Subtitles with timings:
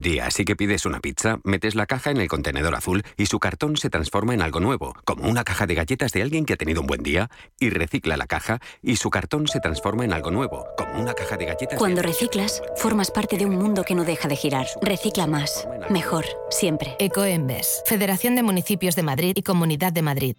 [0.00, 3.40] Día, así que pides una pizza, metes la caja en el contenedor azul y su
[3.40, 6.56] cartón se transforma en algo nuevo, como una caja de galletas de alguien que ha
[6.56, 10.30] tenido un buen día, y recicla la caja y su cartón se transforma en algo
[10.30, 11.76] nuevo, como una caja de galletas.
[11.76, 14.68] Cuando reciclas, formas parte de un mundo que no deja de girar.
[14.80, 16.94] Recicla más, mejor, siempre.
[17.00, 20.36] Ecoembes, Federación de Municipios de Madrid y Comunidad de Madrid.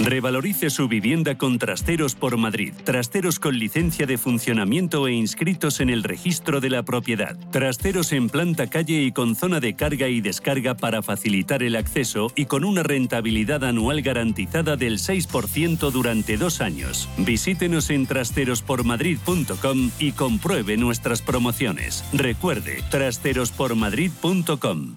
[0.00, 2.72] Revalorice su vivienda con Trasteros por Madrid.
[2.84, 7.36] Trasteros con licencia de funcionamiento e inscritos en el registro de la propiedad.
[7.50, 12.32] Trasteros en planta calle y con zona de carga y descarga para facilitar el acceso
[12.34, 17.08] y con una rentabilidad anual garantizada del 6% durante dos años.
[17.18, 22.04] Visítenos en trasterospormadrid.com y compruebe nuestras promociones.
[22.12, 24.96] Recuerde, trasterospormadrid.com.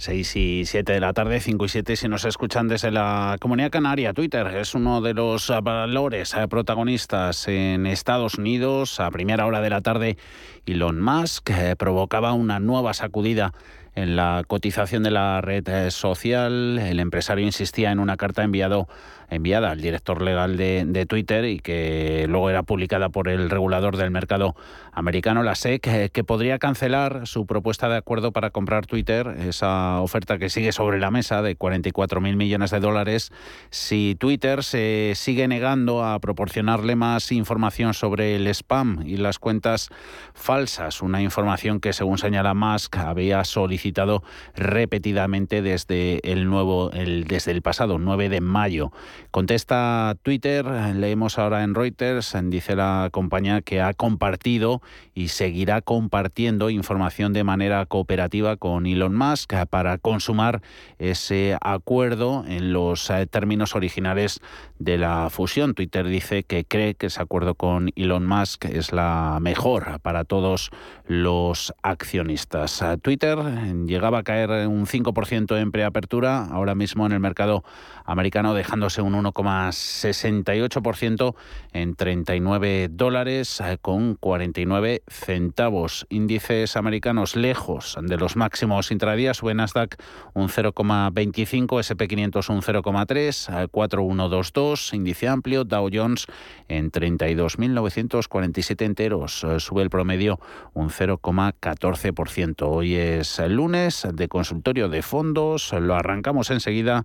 [0.00, 3.70] 6 y 7 de la tarde, 5 y 7 si nos escuchan desde la Comunidad
[3.70, 4.14] Canaria.
[4.14, 8.98] Twitter es uno de los valores eh, protagonistas en Estados Unidos.
[8.98, 10.16] A primera hora de la tarde,
[10.64, 13.52] Elon Musk eh, provocaba una nueva sacudida
[13.94, 16.78] en la cotización de la red eh, social.
[16.78, 18.88] El empresario insistía en una carta enviado
[19.30, 24.10] enviada al director legal de, Twitter y que luego era publicada por el regulador del
[24.10, 24.54] mercado
[24.92, 30.00] americano, la SEC, eh, que podría cancelar su propuesta de acuerdo para comprar Twitter, esa
[30.00, 33.32] oferta que sigue sobre la mesa de 44 mil millones de dólares,
[33.70, 39.88] si Twitter se sigue negando a proporcionarle más información sobre el spam y las cuentas
[40.34, 44.22] falsas, una información que según señala Musk había solicitado
[44.54, 48.92] repetidamente desde el nuevo el, desde el pasado 9 de mayo.
[49.30, 54.82] Contesta Twitter, leemos ahora en Reuters, dice la compañía que ha compartido
[55.14, 60.62] y seguirá compartiendo información de manera cooperativa con Elon Musk para consumar
[60.98, 64.40] ese acuerdo en los eh, términos originales
[64.78, 65.74] de la fusión.
[65.74, 70.70] Twitter dice que cree que ese acuerdo con Elon Musk es la mejor para todos
[71.06, 72.84] los accionistas.
[73.02, 73.38] Twitter
[73.86, 77.64] llegaba a caer un 5% en preapertura, ahora mismo en el mercado
[78.10, 81.34] americano dejándose un 1,68%
[81.72, 86.08] en 39 dólares eh, con 49 centavos.
[86.10, 89.94] Índices americanos lejos de los máximos intradía, sube Nasdaq
[90.34, 96.26] un 0,25, SP500 un 0,3, 4122, índice amplio, Dow Jones
[96.68, 100.40] en 32.947 enteros, eh, sube el promedio
[100.74, 102.68] un 0,14%.
[102.68, 107.04] Hoy es el lunes de consultorio de fondos, lo arrancamos enseguida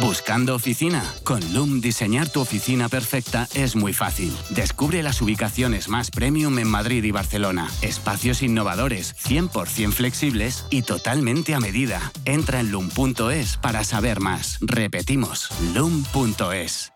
[0.00, 1.02] ¿Buscando oficina?
[1.24, 4.36] Con Loom diseñar tu oficina perfecta es muy fácil.
[4.50, 7.68] Descubre las ubicaciones más premium en Madrid y Barcelona.
[7.82, 12.12] Espacios innovadores, 100% flexibles y totalmente a medida.
[12.24, 14.58] Entra en loom.es para saber más.
[14.60, 16.95] Repetimos, loom.es.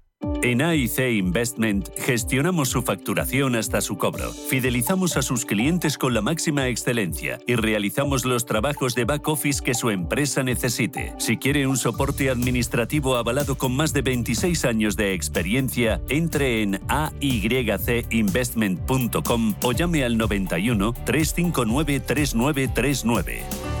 [0.43, 6.21] En AIC Investment gestionamos su facturación hasta su cobro, fidelizamos a sus clientes con la
[6.21, 11.13] máxima excelencia y realizamos los trabajos de back office que su empresa necesite.
[11.19, 16.81] Si quiere un soporte administrativo avalado con más de 26 años de experiencia, entre en
[16.87, 23.80] aycinvestment.com o llame al 91 359 3939.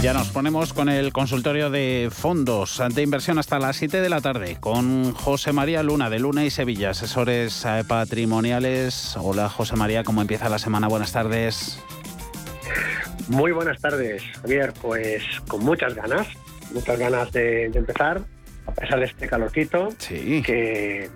[0.00, 4.20] Ya nos ponemos con el consultorio de fondos de inversión hasta las 7 de la
[4.20, 9.16] tarde con José María Luna de Luna y Sevilla, asesores eh, patrimoniales.
[9.20, 10.86] Hola José María, ¿cómo empieza la semana?
[10.86, 11.82] Buenas tardes.
[13.28, 14.72] Muy buenas tardes, Javier.
[14.80, 16.28] Pues con muchas ganas,
[16.72, 18.20] muchas ganas de, empezar,
[18.66, 20.42] a pesar de este calorcito, sí.
[20.46, 21.10] que,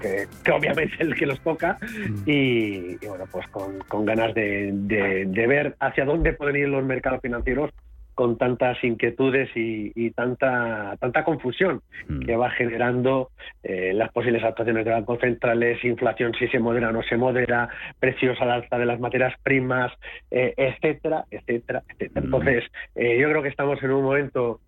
[0.53, 2.23] obviamente es el que nos toca, mm.
[2.27, 7.71] y, bueno, pues con, ganas de, de ver hacia dónde pueden ir los mercados financieros
[8.15, 12.21] con tantas inquietudes y, tanta tanta confusión mm.
[12.21, 13.31] que va generando
[13.63, 17.69] eh, las posibles actuaciones de bancos centrales, inflación si se modera o no se modera,
[17.99, 19.93] precios al alza de las materias primas,
[20.31, 22.21] eh, etcétera, etcétera, etcétera.
[22.21, 22.25] Mm.
[22.25, 22.65] Entonces,
[22.95, 24.61] eh, yo creo que estamos en un momento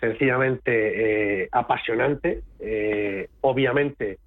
[0.00, 2.42] sencillamente apasionante.
[3.40, 4.18] obviamente,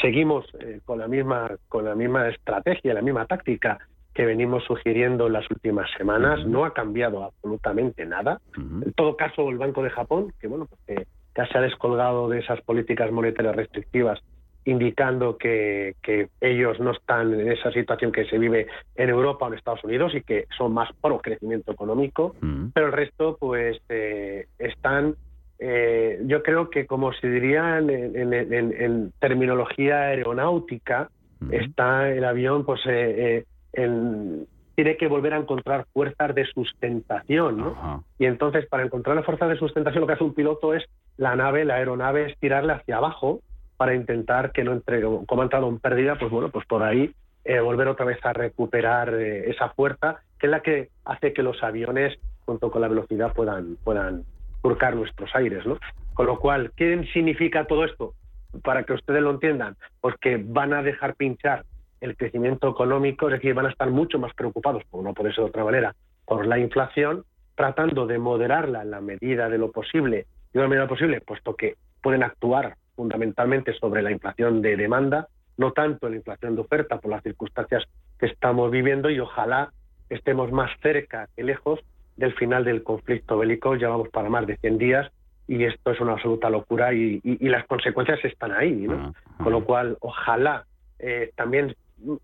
[0.00, 0.46] seguimos
[0.86, 3.78] con la misma con la misma estrategia, la misma táctica
[4.14, 6.46] que venimos sugiriendo en las últimas semanas.
[6.46, 8.40] No ha cambiado absolutamente nada.
[8.56, 11.06] En todo caso, el Banco de Japón, que bueno, pues,
[11.36, 14.20] ya se ha descolgado de esas políticas monetarias restrictivas,
[14.64, 15.94] indicando que,
[16.40, 20.14] ellos no están en esa situación que se vive en Europa o en Estados Unidos
[20.14, 22.34] y que son más pro crecimiento económico,
[22.72, 25.16] pero el resto, pues, eh, están
[25.58, 31.10] eh, yo creo que como se diría en, terminología aeronáutica,
[31.50, 33.44] está el avión pues eh,
[33.74, 38.04] tiene que volver a encontrar fuerzas de sustentación, ¿no?
[38.18, 40.84] Y entonces, para encontrar las fuerzas de sustentación, lo que hace un piloto es
[41.16, 43.40] la nave, la aeronave, estirarle hacia abajo
[43.76, 47.12] para intentar que no entre, como ha entrado en pérdida, pues bueno, pues por ahí
[47.44, 51.42] eh, volver otra vez a recuperar eh, esa fuerza, que es la que hace que
[51.42, 54.24] los aviones, junto con la velocidad, puedan, puedan
[54.62, 55.78] surcar nuestros aires, ¿no?
[56.14, 58.14] Con lo cual, ¿qué significa todo esto?
[58.62, 61.64] Para que ustedes lo entiendan, pues que van a dejar pinchar
[62.04, 65.44] el crecimiento económico, es decir, van a estar mucho más preocupados, como no puede ser
[65.44, 65.94] de otra manera,
[66.26, 67.24] por la inflación,
[67.54, 71.54] tratando de moderarla en la medida de lo posible, y de la medida posible, puesto
[71.56, 76.98] que pueden actuar fundamentalmente sobre la inflación de demanda, no tanto la inflación de oferta
[76.98, 77.84] por las circunstancias
[78.18, 79.72] que estamos viviendo y ojalá
[80.10, 81.80] estemos más cerca que lejos
[82.16, 83.74] del final del conflicto bélico.
[83.76, 85.10] Llevamos para más de 100 días
[85.46, 88.72] y esto es una absoluta locura y, las consecuencias están ahí.
[88.72, 88.94] ¿no?
[88.94, 90.64] Ah, Con lo cual, ojalá
[90.98, 91.74] eh, también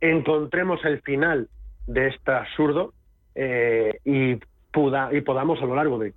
[0.00, 1.48] encontremos el final
[1.86, 2.92] de este absurdo
[3.34, 6.12] eh, y, y podamos a lo largo de,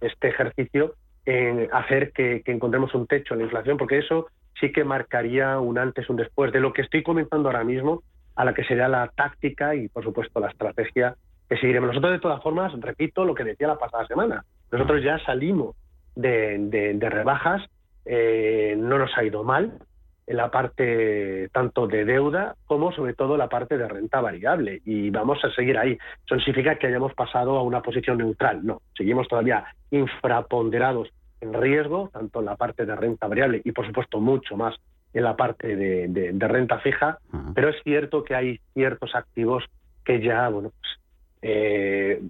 [0.00, 0.94] este ejercicio
[1.72, 4.28] hacer que, encontremos un techo en la inflación, porque eso
[4.58, 8.02] sí que marcaría un antes, un después de lo que estoy comentando ahora mismo,
[8.34, 11.16] a la que sería la táctica y, por supuesto, la estrategia
[11.48, 11.88] que seguiremos.
[11.88, 15.76] Nosotros, de todas formas, repito lo que decía la pasada semana, nosotros ya salimos
[16.14, 17.62] de, rebajas,
[18.04, 19.78] eh, no nos ha ido mal,
[20.34, 24.82] la parte tanto de deuda como sobre todo la parte de renta variable.
[24.84, 25.92] Y vamos a seguir ahí.
[26.24, 31.08] Eso no significa que hayamos pasado a una posición neutral, no, seguimos todavía infraponderados
[31.40, 34.74] en riesgo, tanto en la parte de renta variable y por supuesto mucho más
[35.14, 37.18] en la parte de, renta fija,
[37.54, 39.64] pero es cierto que hay ciertos activos
[40.04, 40.92] que ya, bueno, pues
[41.42, 42.22] eh,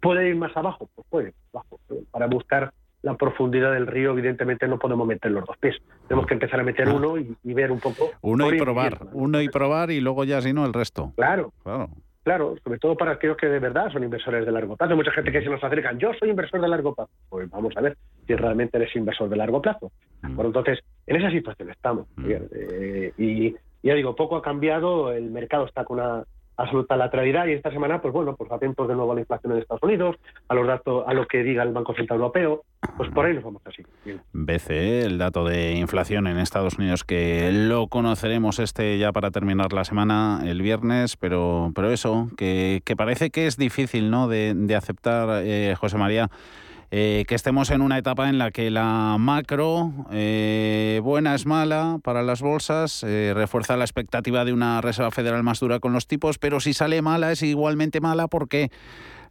[0.00, 1.78] puede ir más abajo, pues puede, abajo,
[2.10, 5.76] para buscar la profundidad del río, evidentemente no podemos meter los dos pies.
[6.08, 8.10] Tenemos que empezar a meter uno y, ver un poco.
[8.22, 11.12] Uno y probar, uno y probar y luego ya si no el resto.
[11.16, 11.52] Claro.
[11.62, 11.88] claro.
[12.24, 14.92] claro, sobre todo para aquellos que de verdad son inversores de largo plazo.
[14.92, 17.10] Hay mucha gente que se nos acercan, yo soy inversor de largo plazo.
[17.28, 19.92] Pues vamos a ver si realmente eres inversor de largo plazo.
[20.34, 22.06] Por entonces, en esa situación estamos.
[22.26, 26.24] Eh, y ya digo, poco ha cambiado, el mercado está con una
[26.58, 29.60] absoluta lateralidad y esta semana, pues bueno, pues atentos de nuevo a la inflación en
[29.60, 30.16] Estados Unidos,
[30.48, 32.64] a los datos, a lo que diga el Banco Central Europeo,
[32.96, 33.82] pues por ahí nos vamos así.
[34.32, 39.72] BCE, el dato de inflación en Estados Unidos que lo conoceremos este ya para terminar
[39.72, 44.28] la semana el viernes, pero pero eso que, que parece que es difícil, ¿no?
[44.28, 46.28] De, de aceptar, eh, José María
[46.90, 51.98] eh, que estemos en una etapa en la que la macro eh, buena es mala
[52.02, 56.06] para las bolsas, eh, refuerza la expectativa de una Reserva Federal más dura con los
[56.06, 58.70] tipos, pero si sale mala es igualmente mala porque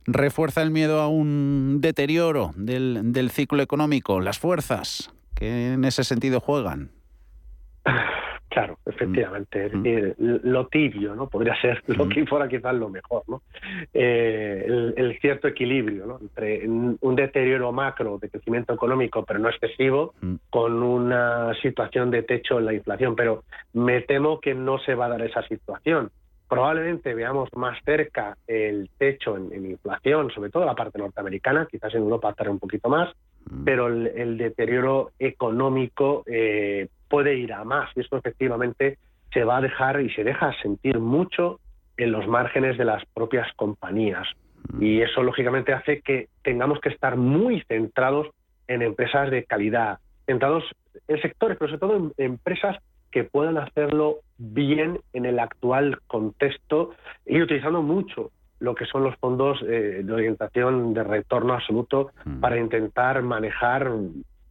[0.06, 6.04] refuerza el miedo a un deterioro del, del ciclo económico, las fuerzas que en ese
[6.04, 6.92] sentido juegan.
[8.50, 9.66] Claro, efectivamente.
[9.66, 9.84] Es mm.
[9.84, 11.27] decir, lo tibio, ¿no?
[11.27, 12.10] Podría ser lo mm.
[12.10, 13.42] que fuera quizás lo mejor, ¿no?
[13.94, 16.20] Eh, el, cierto equilibrio, ¿no?
[16.20, 20.36] Entre un deterioro macro de crecimiento económico, pero no excesivo, mm.
[20.50, 23.16] con una situación de techo en la inflación.
[23.16, 26.12] Pero me temo que no se va a dar esa situación.
[26.48, 32.04] Probablemente veamos más cerca el techo en, inflación, sobre todo la parte norteamericana, quizás en
[32.04, 33.13] Europa estará un poquito más,
[33.63, 38.98] pero el, deterioro económico eh, puede ir a más y esto efectivamente
[39.32, 41.60] se va a dejar y se deja sentir mucho
[41.98, 44.27] en los márgenes de las propias compañías.
[44.74, 44.84] Mm.
[44.84, 48.27] Y eso lógicamente hace que tengamos que estar muy centrados
[48.68, 50.63] en empresas de calidad, centrados
[51.08, 52.77] en sectores, pero sobre todo en empresas
[53.12, 56.92] que puedan hacerlo bien en el actual contexto
[57.25, 62.40] y utilizando mucho lo que son los fondos eh, de orientación de retorno absoluto mm.
[62.40, 63.92] para intentar manejar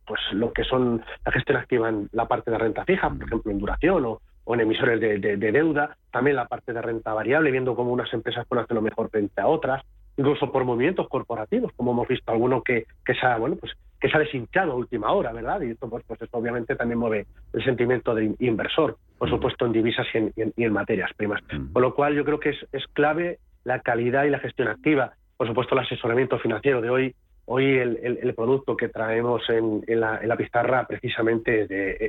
[0.07, 3.51] pues lo que son la gestión activa en la parte de renta fija, por ejemplo
[3.51, 4.21] en duración o,
[4.55, 8.63] en emisores de, deuda, también la parte de renta variable, viendo cómo unas empresas pueden
[8.65, 9.83] hacerlo mejor frente a otras,
[10.17, 14.09] incluso por movimientos corporativos, como hemos visto alguno que, que se ha, bueno, pues que
[14.09, 15.61] se ha deshinchado a última hora, ¿verdad?
[15.63, 19.73] Y esto, pues, pues esto obviamente también mueve el sentimiento de inversor, por supuesto en
[19.73, 21.43] divisas y en, y en, materias primas.
[21.73, 25.13] Con lo cual yo creo que es, es clave la calidad y la gestión activa.
[25.37, 27.15] Por supuesto, el asesoramiento financiero de hoy
[27.49, 31.67] Hoy el, producto que traemos en, la, pizarra precisamente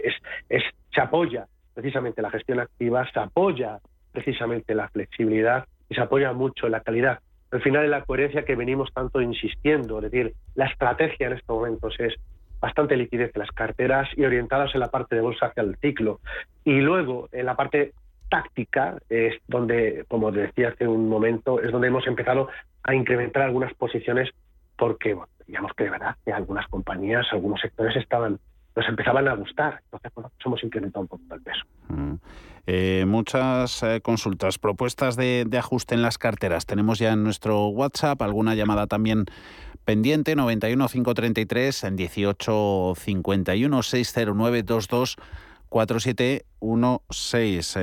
[0.07, 1.45] es, se apoya
[1.75, 3.77] precisamente la gestión activa, se apoya
[4.11, 7.19] precisamente la flexibilidad y se apoya mucho la calidad.
[7.51, 11.55] Al final es la coherencia que venimos tanto insistiendo, es decir, la estrategia en estos
[11.55, 12.15] momentos es
[12.59, 16.19] bastante liquidez en las carteras y orientadas en la parte de bolsa hacia el ciclo.
[16.63, 17.93] Y luego, en la parte
[18.29, 22.49] táctica, es donde, como decía hace un momento, es donde hemos empezado
[22.83, 24.29] a incrementar algunas posiciones
[24.77, 25.17] porque
[25.47, 28.39] digamos que de verdad que algunas compañías, algunos sectores estaban
[28.77, 29.81] nos empezaban a gustar.
[29.85, 31.63] Entonces, bueno, pues hemos incrementado un poco el peso.
[31.89, 32.13] Mm.
[32.67, 36.65] Eh, muchas eh, consultas, propuestas de, ajuste en las carteras.
[36.65, 39.25] Tenemos ya en nuestro WhatsApp alguna llamada también
[39.83, 45.15] pendiente, 91 533 en 18 51 609 22
[45.69, 47.77] 4716.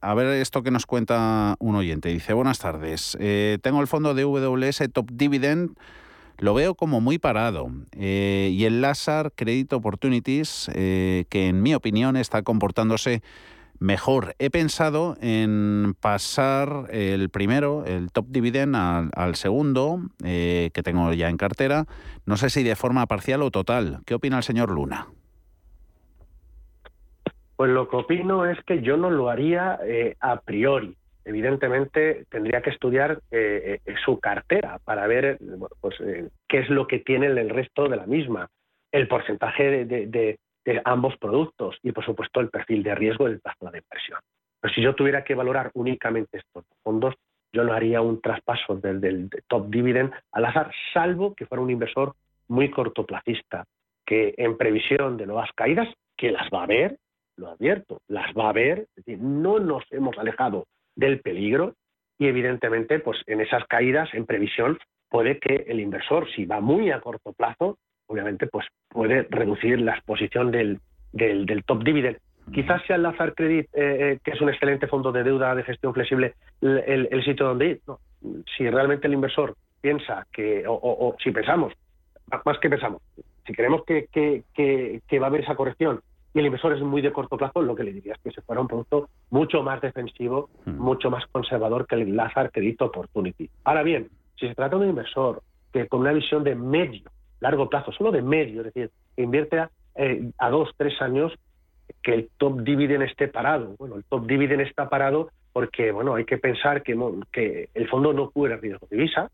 [0.00, 2.08] a ver esto que nos cuenta un oyente.
[2.08, 3.16] Dice, buenas tardes.
[3.20, 5.76] Eh, tengo el fondo de WS Top Dividend
[6.40, 7.70] lo veo como muy parado.
[7.92, 13.22] Eh, y el Lazar Credit Opportunities, eh, que en mi opinión está comportándose
[13.78, 14.34] mejor.
[14.38, 21.28] He pensado en pasar el primero, el top dividend, al, segundo, eh, que tengo ya
[21.28, 21.86] en cartera.
[22.24, 24.00] No sé si de forma parcial o total.
[24.06, 25.08] ¿Qué opina el señor Luna?
[27.60, 29.78] Pues lo que opino es que yo no lo haría
[30.18, 35.38] a priori evidentemente tendría que estudiar eh, eh, su cartera para ver
[35.80, 38.48] pues, eh, qué es lo que tiene el resto de la misma,
[38.92, 40.38] el porcentaje de,
[40.84, 44.20] ambos productos y, por supuesto, el perfil de riesgo del plazo de inversión.
[44.60, 47.14] Pero si yo tuviera que valorar únicamente estos fondos,
[47.52, 51.70] yo no haría un traspaso del, del top dividend al azar, salvo que fuera un
[51.70, 52.14] inversor
[52.46, 53.64] muy cortoplacista,
[54.06, 56.96] que en previsión de nuevas caídas, que las va a haber,
[57.36, 61.74] lo advierto, las va a haber, es decir, no nos hemos alejado del peligro
[62.18, 66.90] y evidentemente pues en esas caídas en previsión puede que el inversor si va muy
[66.90, 70.80] a corto plazo obviamente pues puede reducir la exposición del,
[71.12, 72.18] del, top dividend.
[72.52, 75.62] Quizás sea el Lazar Credit eh, eh, que es un excelente fondo de deuda de
[75.62, 77.80] gestión flexible el, sitio donde ir.
[78.56, 81.72] Si realmente el inversor piensa que o, si pensamos
[82.44, 83.00] más que pensamos
[83.46, 84.42] si queremos que, que,
[85.08, 86.00] que va a haber esa corrección
[86.32, 88.42] y el inversor es muy de corto plazo, lo que le diría es que se
[88.42, 90.78] fuera un producto mucho más defensivo, hmm.
[90.78, 93.50] mucho más conservador que el Lazar Credit Opportunity.
[93.64, 94.08] Ahora bien,
[94.38, 97.10] si se trata de un inversor que con una visión de medio,
[97.40, 101.32] largo plazo, solo de medio, es decir, que invierte a, eh, a dos, tres años,
[102.02, 103.74] que el top dividend esté parado.
[103.78, 106.96] Bueno, el top dividend está parado porque bueno, hay que pensar que,
[107.32, 109.30] que el fondo no cubre riesgo de divisa.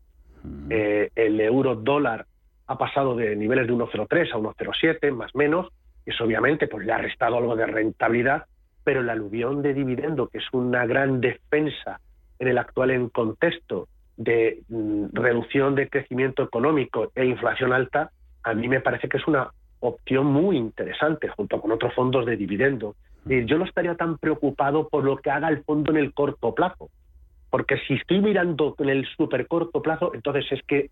[0.69, 2.25] Eh, el euro dólar
[2.67, 5.67] ha pasado de niveles de 1,03 a 1,07, más o menos.
[6.07, 8.45] Eso obviamente pues, le ha restado algo de rentabilidad,
[8.85, 11.99] pero el aluvión de dividendo, que es una gran defensa
[12.39, 18.11] en el actual contexto de mm, reducción de crecimiento económico e inflación alta,
[18.43, 22.37] a mí me parece que es una opción muy interesante junto con otros fondos de
[22.37, 22.95] dividendo.
[23.25, 26.89] Yo no estaría tan preocupado por lo que haga el fondo en el corto plazo,
[27.49, 30.89] porque si estoy mirando en el súper corto plazo, entonces es que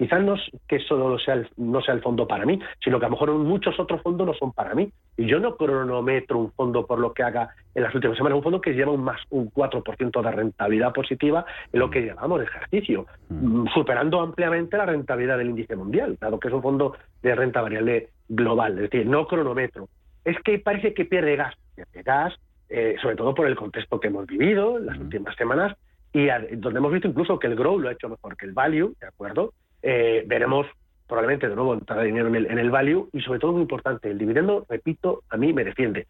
[0.00, 3.08] quizás no es que sea el, no sea el fondo para mí, sino que a
[3.08, 4.90] lo mejor muchos otros fondos no son para mí.
[5.18, 8.42] Y yo no cronometro un fondo por lo que haga en las últimas semanas, un
[8.42, 12.46] fondo que lleva un más un 4% de rentabilidad positiva en lo que llamamos de
[12.46, 13.66] ejercicio, mm.
[13.74, 18.08] superando ampliamente la rentabilidad del índice mundial, dado que es un fondo de renta variable
[18.26, 19.86] global, es decir, no cronometro.
[20.24, 22.34] Es que parece que pierde gas, pierde gas,
[22.70, 25.76] eh, sobre todo por el contexto que hemos vivido en las últimas semanas
[26.14, 26.26] y
[26.56, 29.06] donde hemos visto incluso que el grow lo ha hecho mejor que el value, ¿de
[29.06, 29.52] acuerdo?
[29.82, 30.66] Eh, veremos
[31.06, 34.10] probablemente de nuevo entrar dinero en el, en el value y sobre todo muy importante,
[34.10, 36.06] el dividendo, repito, a mí me defiende.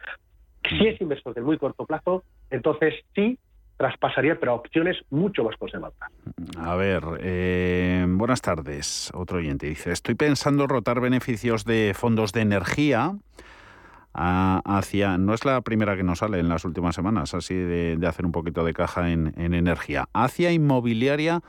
[0.69, 3.39] Si es inversor de muy corto plazo, entonces sí
[3.79, 6.11] traspasaría, pero a opciones mucho más conservadoras.
[6.59, 9.11] A ver, eh, buenas tardes.
[9.15, 13.15] Otro oyente dice, estoy pensando rotar beneficios de fondos de energía
[14.13, 18.27] hacia, no es la primera que nos sale en las últimas semanas, así de, hacer
[18.27, 21.41] un poquito de caja en, en energía, hacia inmobiliaria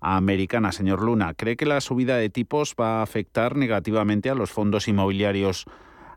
[0.00, 0.72] americana.
[0.72, 4.88] Señor Luna, ¿cree que la subida de tipos va a afectar negativamente a los fondos
[4.88, 5.66] inmobiliarios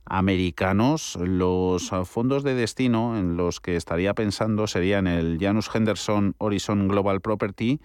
[0.06, 1.18] americanos?
[1.22, 7.22] Los fondos de destino en los que estaría pensando serían el Janus Henderson Horizon Global
[7.22, 7.80] Property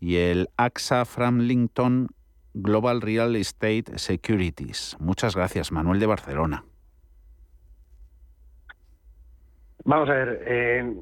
[0.00, 2.08] y el AXA Framlington
[2.54, 4.96] Global Real Estate Securities.
[4.98, 6.64] Muchas gracias, Manuel de Barcelona.
[9.84, 10.94] Vamos a ver, eh,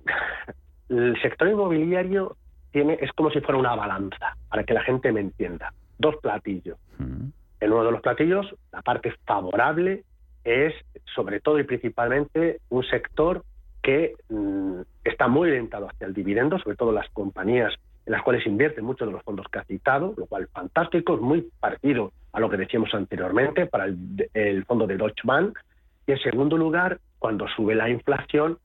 [0.91, 2.37] el sector inmobiliario
[2.81, 5.73] es como si fuera una balanza, para que la gente me entienda.
[5.99, 6.79] Dos platillos.
[6.99, 10.05] En uno de los platillos, la parte favorable
[10.45, 10.75] es,
[11.15, 13.45] sobre todo y principalmente, un sector
[13.83, 17.73] que mm, está muy orientado hacia el dividendo, sobre todo las compañías
[18.07, 21.21] en las cuales invierten muchos de los fondos que ha citado, lo cual fantástico, es
[21.21, 25.59] muy parecido a lo que decíamos anteriormente para el, fondo de Deutsche Bank.
[26.07, 28.59] Y en segundo lugar, cuando sube la inflación,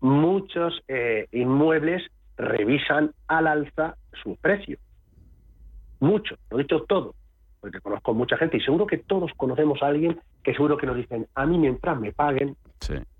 [0.00, 2.02] muchos eh, inmuebles
[2.42, 4.78] revisan al alza su precio.
[6.00, 7.14] Mucho, lo he dicho todo,
[7.60, 10.96] porque conozco mucha gente y seguro que todos conocemos a alguien que seguro que nos
[10.96, 12.56] dicen, a mí mientras me paguen,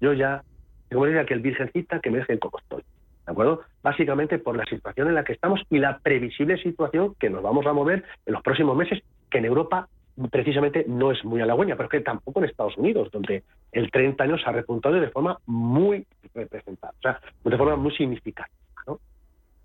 [0.00, 0.42] yo ya
[0.88, 2.82] tengo que que el virgencita que me dejen como estoy.
[3.24, 3.60] ¿De acuerdo?
[3.82, 7.64] Básicamente por la situación en la que estamos y la previsible situación que nos vamos
[7.66, 9.88] a mover en los próximos meses, que en Europa
[10.30, 14.42] precisamente no es muy halagüeña, pero que tampoco en Estados Unidos, donde el 30 años
[14.44, 18.61] ha repuntado de forma muy representada, o sea, de forma muy significativa.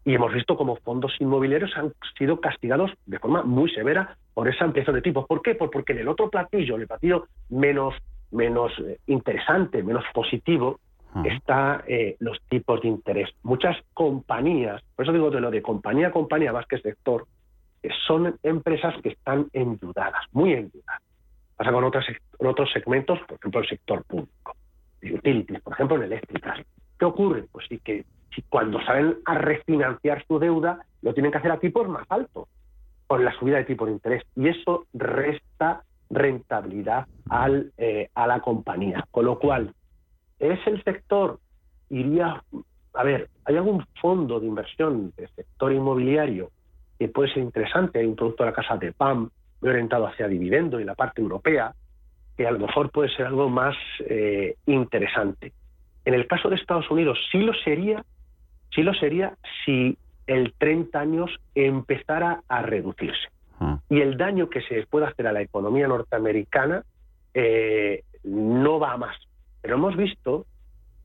[0.07, 4.63] Y hemos visto como fondos inmobiliarios han sido castigados de forma muy severa por esa
[4.63, 5.25] ampliación de tipos.
[5.27, 5.53] ¿Por qué?
[5.53, 7.93] Pues porque en el otro platillo, en el platillo menos,
[8.31, 10.79] menos eh, interesante, menos positivo,
[11.25, 13.29] está eh, los tipos de interés.
[13.43, 17.25] Muchas compañías, por eso digo de lo de compañía a compañía más que sector,
[17.83, 21.01] eh, son empresas que están endeudadas, muy endeudadas.
[21.57, 22.05] Pasa con otros,
[22.39, 24.55] otros segmentos, por ejemplo, el sector público,
[25.01, 26.65] de utilities, por ejemplo, en eléctricas.
[26.97, 27.43] ¿Qué ocurre?
[27.51, 28.05] Pues sí que
[28.43, 32.47] cuando salen a refinanciar su deuda, lo tienen que hacer a tipos más altos,
[33.07, 34.23] por la subida de tipo de interés.
[34.35, 39.05] Y eso resta rentabilidad al, eh, a la compañía.
[39.11, 39.73] Con lo cual,
[40.39, 41.39] es el sector,
[41.89, 42.43] iría,
[42.93, 46.51] a ver, ¿hay algún fondo de inversión del sector inmobiliario
[46.99, 47.99] que puede ser interesante?
[47.99, 49.29] Hay un producto de la casa de PAM
[49.61, 51.73] orientado hacia dividendo y la parte europea,
[52.35, 55.53] que a lo mejor puede ser algo más eh, interesante.
[56.05, 58.03] En el caso de Estados Unidos sí lo sería
[58.77, 59.33] sí lo sería
[59.65, 63.27] si el 30 años empezara a reducirse.
[63.59, 63.79] Ah.
[63.89, 66.83] Y el daño que se puede hacer a la economía norteamericana
[67.33, 69.17] eh, no va a más.
[69.61, 70.45] Pero hemos visto,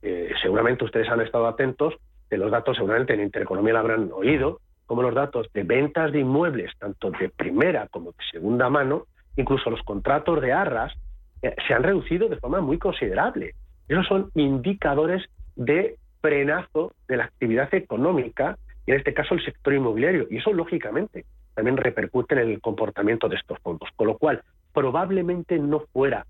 [0.02, 1.94] eh, seguramente ustedes han estado atentos,
[2.28, 6.20] de los datos seguramente en Intereconomía lo habrán oído, como los datos de ventas de
[6.20, 9.06] inmuebles, tanto de primera como de segunda mano,
[9.36, 10.92] incluso los contratos de arras,
[11.40, 13.54] eh, se han reducido de forma muy considerable.
[13.88, 15.24] Esos son indicadores
[15.56, 18.56] de frenazo de la actividad económica
[18.86, 20.26] y en este caso el sector inmobiliario.
[20.30, 23.90] Y eso, lógicamente, también repercute en el comportamiento de estos fondos.
[23.96, 26.26] Con lo cual, probablemente no fuera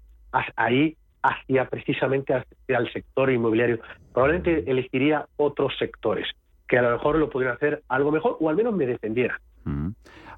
[0.57, 3.79] ahí hacia precisamente hacia el sector inmobiliario.
[4.13, 6.27] Probablemente elegiría otros sectores
[6.67, 9.39] que a lo mejor lo pudieran hacer algo mejor o al menos me defendieran.
[9.65, 9.91] Mm.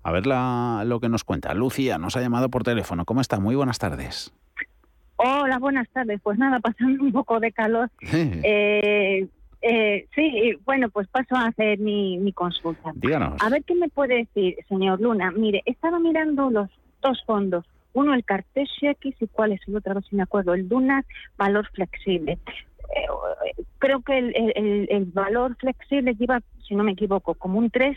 [0.03, 1.55] A ver lo que nos cuenta.
[1.55, 3.07] Lucía nos ha llamado por teléfono.
[3.07, 3.41] ¿Cómo está?
[3.41, 4.35] Muy buenas tardes.
[5.17, 6.21] Hola, buenas tardes.
[6.23, 7.89] Pues nada, pasando un poco de calor.
[8.13, 9.27] Eh,
[9.67, 12.93] Eh, sí, bueno, pues paso a hacer mi, mi consulta.
[12.95, 13.41] Díganos.
[13.41, 15.31] A ver qué me puede decir, señor Luna.
[15.31, 16.69] Mire, estaba mirando los
[17.01, 17.65] dos fondos.
[17.95, 20.53] Uno el Cartesio X y cuál es el otro, si me acuerdo.
[20.53, 21.03] El Duna
[21.39, 22.33] Valor Flexible.
[22.95, 27.71] Eh, creo que el, el, el, valor flexible lleva, si no me equivoco, como un
[27.71, 27.97] 3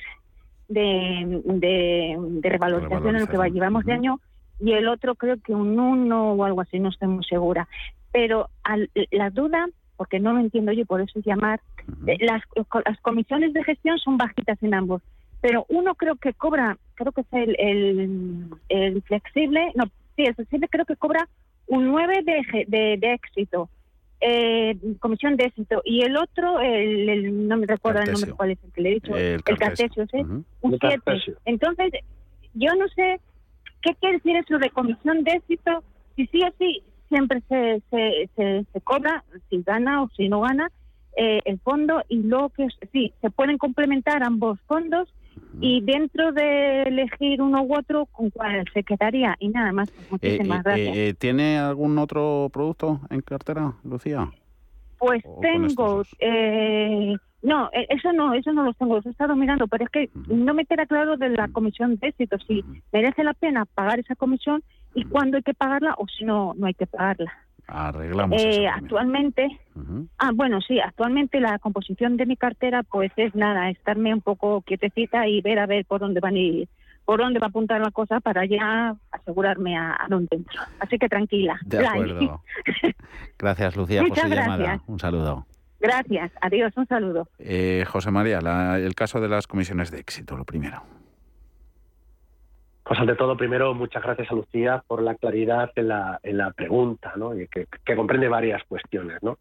[0.69, 4.21] de, de, de revalorización en lo que va, llevamos de año
[4.60, 7.67] y el otro creo que un 1 o algo así, no estoy muy segura.
[8.13, 11.60] Pero al, la duda, porque no lo entiendo yo, por eso llamar,
[12.05, 12.41] eh, las,
[12.86, 15.01] las comisiones de gestión son bajitas en ambos,
[15.41, 20.36] pero uno creo que cobra, creo que es el, el, el flexible, no, sí, el
[20.36, 21.27] flexible creo que cobra
[21.67, 23.69] un 9 de, de, de éxito
[24.19, 28.57] eh, comisión de éxito y el otro el, no me recuerdo el nombre cuál es
[28.63, 30.07] el que le he dicho el, Cartesio,
[30.62, 31.01] un 7
[31.45, 31.91] entonces
[32.55, 33.19] yo no sé
[33.81, 35.83] qué quiere decir eso de comisión de éxito
[36.15, 40.72] si sí o sí siempre se, se, se, cobra si gana o si no gana
[41.15, 45.10] eh, el fondo y luego que sí se pueden complementar ambos fondos
[45.60, 49.36] y dentro de elegir uno u otro, ¿con cuál se quedaría?
[49.39, 49.91] Y nada más.
[50.10, 50.98] Muchísimas eh, gracias.
[50.98, 54.32] Eh, ¿Tiene algún otro producto en cartera, Lucía?
[55.00, 59.86] Pues tengo, eh, no, eso no, eso no lo tengo, los he estado mirando, pero
[59.86, 63.65] es que no me queda claro de la comisión de éxito, si merece la pena
[63.65, 64.63] pagar esa comisión
[64.95, 67.32] y cuándo hay que pagarla o si no, no hay que pagarla.
[67.67, 68.41] Arreglamos.
[68.41, 69.47] Eh, actualmente,
[70.17, 74.62] ah, bueno, sí, actualmente la composición de mi cartera, pues es nada, estarme un poco
[74.62, 76.67] quietecita y ver a ver por dónde van y
[77.04, 80.62] por dónde va a apuntar la cosa para ya asegurarme a, dónde entro.
[80.80, 81.60] Así que tranquila.
[81.65, 82.41] De acuerdo.
[83.38, 84.82] Gracias, Lucía, por su llamada.
[84.88, 85.45] Un saludo.
[85.79, 87.27] Gracias, adiós, un saludo.
[87.39, 88.39] Eh, José María,
[88.77, 90.81] el caso de las comisiones de éxito, lo primero.
[92.83, 96.51] Pues ante todo, primero, muchas gracias a Lucía por la claridad en la, en la
[96.51, 97.37] pregunta, ¿no?
[97.37, 99.21] y que, comprende varias cuestiones.
[99.21, 99.37] ¿no?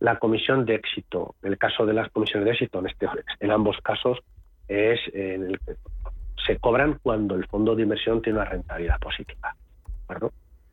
[0.00, 3.06] La comisión de éxito, en el caso de las comisiones de éxito, en, este,
[3.40, 4.18] en ambos casos,
[4.68, 5.60] es en el,
[6.46, 9.56] se cobran cuando el fondo de inversión tiene una rentabilidad positiva.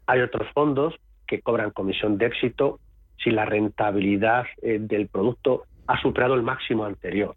[0.08, 2.80] Hay otros fondos que cobran comisión de éxito
[3.24, 7.36] si la rentabilidad eh, del producto ha superado el máximo anterior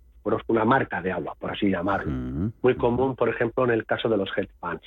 [0.49, 2.11] una marca de agua, por así llamarlo.
[2.63, 4.85] Muy común, por ejemplo, en el caso de los hedge funds.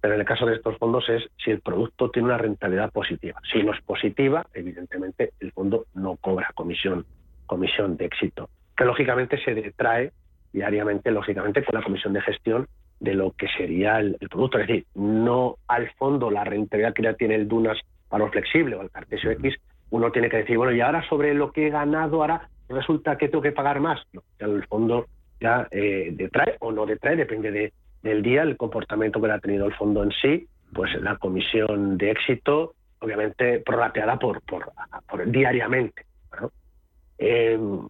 [0.00, 3.40] Pero en el caso de estos fondos es si el producto tiene una rentabilidad positiva.
[3.52, 7.04] Si no es positiva, evidentemente el fondo no cobra comisión,
[7.46, 10.12] comisión de éxito, que lógicamente se detrae
[10.52, 12.68] diariamente, lógicamente, con la comisión de gestión
[13.00, 14.58] de lo que sería el, producto.
[14.58, 17.78] Es decir, no al fondo la rentabilidad que ya tiene el Dunas
[18.08, 19.56] para lo flexible o el Cartesio X,
[19.90, 23.28] uno tiene que decir, bueno, y ahora sobre lo que he ganado, ahora resulta que
[23.28, 24.00] tengo que pagar más.
[24.12, 25.06] Ya el fondo
[25.40, 27.72] ya eh, detrae o no detrae, depende de,
[28.02, 32.10] del día, el comportamiento que ha tenido el fondo en sí, pues la comisión de
[32.10, 34.72] éxito, obviamente prorrateada por, por,
[35.08, 36.04] por diariamente.
[37.18, 37.88] Em,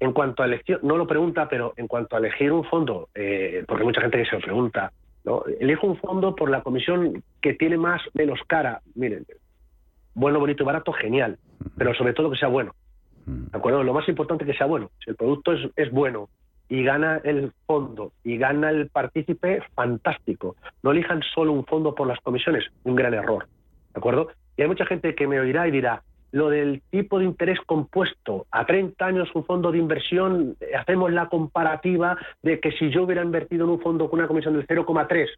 [0.00, 3.64] en cuanto a elección, no lo pregunta, pero en cuanto a elegir un fondo, eh,
[3.66, 4.92] porque mucha gente que se lo pregunta,
[5.24, 5.42] ¿no?
[5.60, 8.80] elijo un fondo por la comisión que tiene más menos cara.
[8.94, 9.26] Miren,
[10.18, 11.38] bueno, bonito y barato, genial,
[11.76, 12.74] pero sobre todo que sea bueno.
[13.24, 13.84] ¿De acuerdo?
[13.84, 14.90] Lo más importante es que sea bueno.
[15.04, 16.28] Si el producto es, es bueno
[16.68, 20.56] y gana el fondo y gana el partícipe, fantástico.
[20.82, 23.46] No elijan solo un fondo por las comisiones, un gran error.
[23.94, 24.28] ¿De acuerdo?
[24.56, 26.02] Y hay mucha gente que me oirá y dirá,
[26.32, 31.28] lo del tipo de interés compuesto, a 30 años un fondo de inversión, hacemos la
[31.28, 35.28] comparativa de que si yo hubiera invertido en un fondo con una comisión del 0,3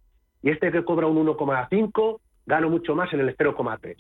[0.42, 3.96] y este que cobra un 1,5, gano mucho más en el 0,3.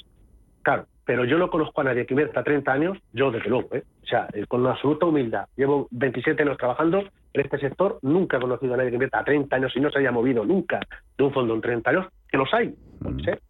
[0.62, 3.82] Claro, pero yo no conozco a nadie que invierta 30 años, yo desde luego, ¿eh?
[4.02, 5.46] o sea, eh, con absoluta humildad.
[5.56, 7.00] Llevo 27 años trabajando
[7.32, 9.98] en este sector, nunca he conocido a nadie que invierta 30 años y no se
[9.98, 10.80] haya movido nunca
[11.16, 12.74] de un fondo en 30 años, que los hay,
[13.24, 13.40] ser.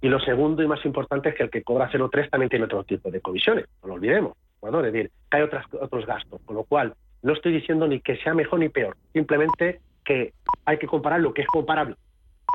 [0.00, 2.82] Y lo segundo y más importante es que el que cobra 0,3 también tiene otro
[2.84, 4.36] tipo de comisiones, no lo olvidemos.
[4.62, 4.84] ¿no?
[4.84, 8.16] Es decir, que hay otras, otros gastos, con lo cual no estoy diciendo ni que
[8.16, 10.32] sea mejor ni peor, simplemente que
[10.64, 11.96] hay que comparar lo que es comparable.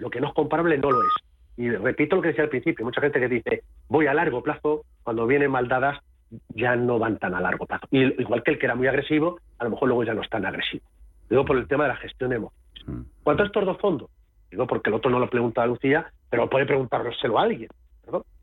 [0.02, 1.14] Lo que no es comparable no lo es.
[1.58, 4.86] Y repito lo que decía al principio, mucha gente que dice, voy a largo plazo,
[5.04, 6.00] cuando vienen mal dadas,
[6.50, 7.88] ya no van tan a largo plazo.
[7.92, 10.30] Y igual que el que era muy agresivo, a lo mejor luego ya no es
[10.30, 10.86] tan agresivo.
[11.30, 13.08] Digo por el tema de la gestión de emociones.
[13.24, 14.10] ¿Cuánto es estos dos fondos?
[14.50, 17.70] Digo porque el otro no lo pregunta a Lucía, pero puede preguntárselo a alguien.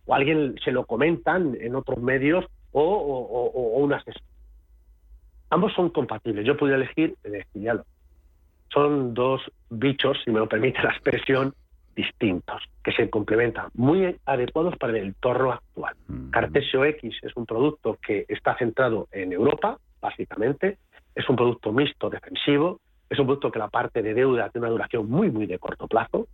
[0.06, 4.22] O alguien se lo comentan en otros medios o, o, un asesor.
[5.50, 6.44] Ambos son compatibles.
[6.44, 7.80] Yo podría elegir, elegir
[8.72, 11.54] Son dos bichos, si me lo permite la expresión,
[11.94, 15.94] distintos, que se complementan, muy adecuados para el entorno actual.
[16.08, 16.30] Mm.
[16.30, 20.78] Cartesio X es un producto que está centrado en Europa, básicamente,
[21.14, 24.72] es un producto mixto defensivo, es un producto que la parte de deuda tiene una
[24.72, 26.26] duración muy, muy de corto plazo,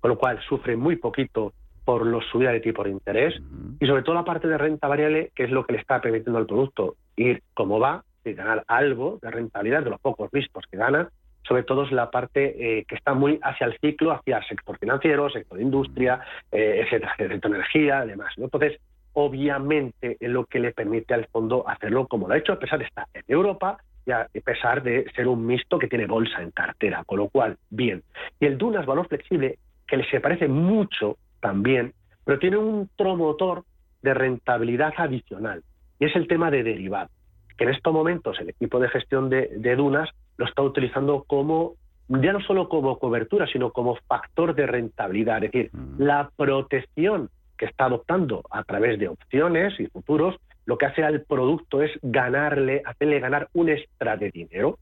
[0.00, 1.52] con lo cual sufre muy poquito
[1.84, 3.34] por los subidas de tipo de interés,
[3.80, 6.38] y sobre todo la parte de renta variable, que es lo que le está permitiendo
[6.38, 10.76] al producto ir como va, y ganar algo de rentabilidad de los pocos vistos que
[10.76, 11.08] ganan,
[11.46, 14.78] sobre todo es la parte eh, que está muy hacia el ciclo, hacia el sector
[14.78, 16.20] financiero, sector de industria,
[16.52, 18.32] eh, etcétera, sector energía, además.
[18.36, 18.80] Entonces,
[19.12, 22.78] obviamente, es lo que le permite al fondo hacerlo como lo ha hecho, a pesar
[22.78, 26.52] de estar en Europa y a pesar de ser un mixto que tiene bolsa en
[26.52, 28.02] cartera, con lo cual, bien.
[28.38, 31.92] Y el Dunas Valor Flexible, que se parece mucho también,
[32.24, 33.64] pero tiene un motor
[34.02, 35.62] de rentabilidad adicional,
[35.98, 37.10] y es el tema de derivados,
[37.56, 41.74] que en estos momentos el equipo de gestión de, Dunas lo está utilizando como,
[42.08, 46.02] ya no solo como cobertura, sino como factor de rentabilidad, es decir, mm.
[46.02, 51.22] la protección que está adoptando a través de opciones y futuros, lo que hace al
[51.22, 54.78] producto es ganarle, hacerle ganar un extra de dinero.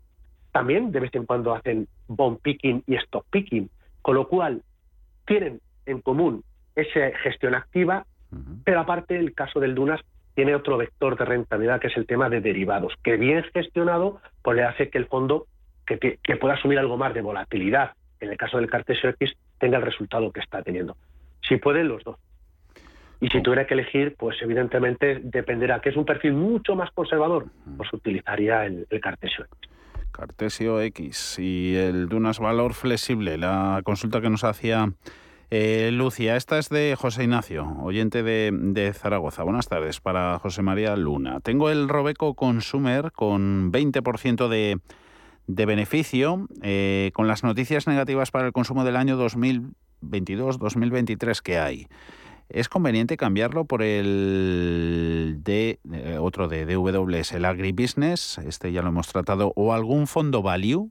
[0.50, 3.70] También de vez en cuando hacen bond picking y stock picking,
[4.02, 4.62] con lo cual
[5.26, 6.42] tienen en común
[6.74, 8.06] esa gestión activa,
[8.64, 10.00] pero aparte el caso del Dunas
[10.34, 14.56] tiene otro vector de rentabilidad que es el tema de derivados, que bien gestionado pues
[14.56, 15.46] le hace que el fondo
[15.86, 19.78] que, que pueda asumir algo más de volatilidad, en el caso del Cartesio X, tenga
[19.78, 20.96] el resultado que está teniendo.
[21.48, 22.16] Si pueden los dos.
[23.20, 23.42] Y si oh.
[23.42, 28.66] tuviera que elegir, pues evidentemente dependerá, que es un perfil mucho más conservador, pues utilizaría
[28.66, 29.70] el, el Cartesio X.
[30.10, 34.92] Cartesio X y el Dunas Valor Flexible, la consulta que nos hacía
[35.56, 39.44] eh, Lucia, esta es de José Ignacio, oyente de, Zaragoza.
[39.44, 41.38] Buenas tardes para José María Luna.
[41.38, 44.80] Tengo el Robeco Consumer con 20% de,
[45.46, 51.86] de beneficio, eh, con las noticias negativas para el consumo del año 2022-2023 que hay.
[52.48, 58.38] ¿Es conveniente cambiarlo por el de eh, otro de DWS, el agribusiness?
[58.38, 59.52] Este ya lo hemos tratado.
[59.54, 60.90] ¿O algún fondo value?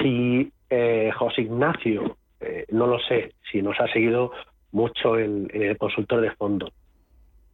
[0.00, 4.32] Sí, eh, José Ignacio, eh, no lo sé si nos ha seguido
[4.72, 6.70] mucho en, el consultor de fondo,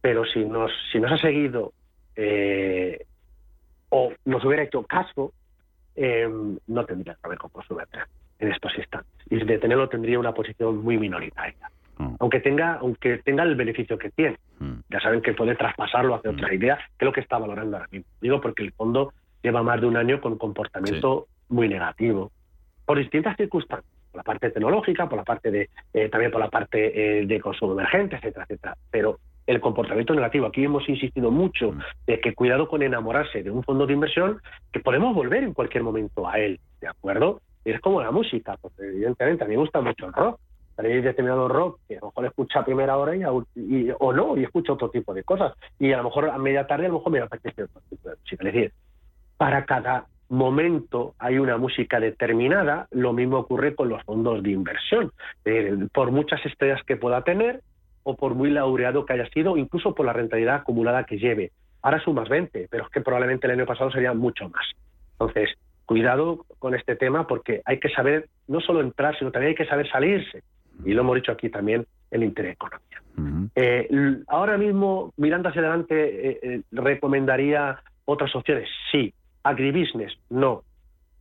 [0.01, 1.73] pero si nos, si nos ha seguido
[2.15, 3.05] eh,
[3.89, 5.33] o nos hubiera hecho caso,
[5.95, 7.51] no tendría que haber con
[8.39, 9.11] en estos instantes.
[9.29, 11.69] Y de tenerlo tendría una posición muy minoritaria.
[11.97, 12.15] Mm.
[12.19, 14.37] Aunque tenga, aunque tenga el beneficio que tiene.
[14.59, 14.79] Mm.
[14.89, 16.53] Ya saben que puede traspasarlo hacia otra mm.
[16.53, 18.07] idea, que es lo que está valorando ahora mismo.
[18.19, 22.31] Digo porque el fondo lleva más de un año con comportamiento muy negativo
[22.85, 26.49] por distintas circunstancias, por la parte tecnológica, por la parte de, eh, también por la
[26.49, 28.77] parte eh, de consumo emergente, etcétera, etcétera.
[28.91, 31.79] Pero el comportamiento negativo, aquí hemos insistido mucho mm.
[32.07, 34.39] de que cuidado con enamorarse de un fondo de inversión,
[34.71, 37.41] que podemos volver en cualquier momento a él, ¿de acuerdo?
[37.65, 40.39] Es como la música, porque evidentemente a mí me gusta mucho el rock,
[40.77, 44.43] hay determinado rock que a lo mejor escucha a primera hora y, o no, y
[44.43, 45.53] escucha otro tipo de cosas.
[45.77, 48.15] Y a lo mejor a media tarde a lo mejor me apetece otro tipo de
[48.15, 48.47] música.
[48.47, 48.73] Es decir,
[49.37, 55.11] para cada momento hay una música determinada, lo mismo ocurre con los fondos de inversión.
[55.45, 57.61] Eh, por muchas estrellas que pueda tener
[58.01, 61.51] o por muy laureado que haya sido, incluso por la rentabilidad acumulada que lleve.
[61.83, 64.65] Ahora más 20, pero es que probablemente el año pasado sería mucho más.
[65.13, 65.51] Entonces,
[65.85, 69.67] cuidado con este tema porque hay que saber no solo entrar, sino también hay que
[69.67, 70.41] saber salirse.
[70.83, 73.51] Y lo hemos dicho aquí también en Intereconomía.
[73.55, 73.87] Eh,
[74.27, 78.67] ahora mismo, mirando hacia adelante, eh, recomendaría otras opciones.
[78.91, 80.63] Sí, Agribusiness, no.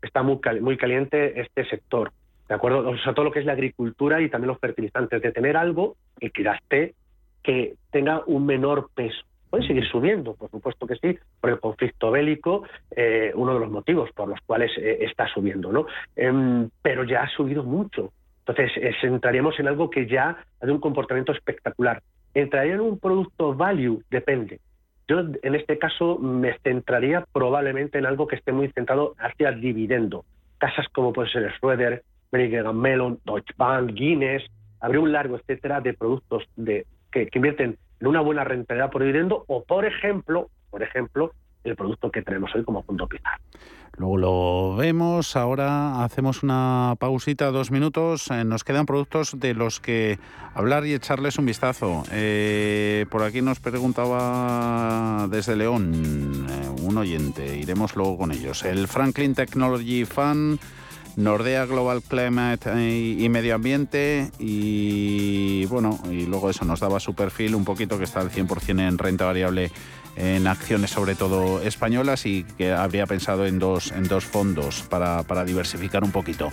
[0.00, 2.12] Está muy, muy caliente este sector.
[2.48, 2.88] ¿De acuerdo?
[2.90, 5.96] O sea, todo lo que es la agricultura y también los fertilizantes, de tener algo
[6.18, 6.94] que esté,
[7.42, 9.22] que tenga un menor peso.
[9.50, 13.70] Puede seguir subiendo, por supuesto que sí, por el conflicto bélico, eh, uno de los
[13.70, 15.86] motivos por los cuales eh, está subiendo, ¿no?
[16.16, 18.12] Em, pero ya ha subido mucho.
[18.46, 22.02] Entonces, eh, entraríamos en algo que ya ha de un comportamiento espectacular.
[22.32, 24.02] ¿Entraría en un producto value?
[24.10, 24.58] Depende.
[25.08, 30.24] Yo en este caso me centraría probablemente en algo que esté muy centrado hacia dividendo.
[30.58, 34.42] Casas como puede ser Schroeder, Berger Mellon, Deutsche Bank, Guinness,
[34.80, 39.02] habría un largo etcétera de productos de, que, que invierten en una buena rentabilidad por
[39.02, 41.32] dividendo o por ejemplo, por ejemplo,
[41.64, 43.38] el producto que tenemos hoy como punto Pizar.
[43.98, 49.80] Luego lo vemos, ahora hacemos una pausita, dos minutos, eh, nos quedan productos de los
[49.80, 50.18] que
[50.54, 52.02] hablar y echarles un vistazo.
[52.10, 58.64] Eh, por aquí nos preguntaba desde León eh, un oyente, iremos luego con ellos.
[58.64, 60.58] El Franklin Technology Fund...
[61.14, 67.54] Nordea Global Climate y, Medio Ambiente y bueno, y luego eso nos daba su perfil
[67.54, 69.70] un poquito que está al 100% en renta variable
[70.16, 75.22] en acciones sobre todo españolas y que habría pensado en dos, en dos fondos para,
[75.22, 76.50] para diversificar un poquito.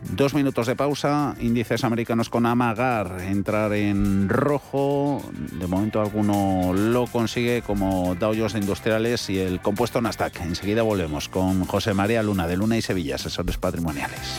[0.00, 5.20] Dos minutos de pausa, índices americanos con amagar, entrar en rojo,
[5.58, 10.40] de momento alguno lo consigue como Dow Jones Industriales y el compuesto Nasdaq.
[10.42, 14.38] Enseguida volvemos con José María Luna de Luna y Sevilla, asesores patrimoniales.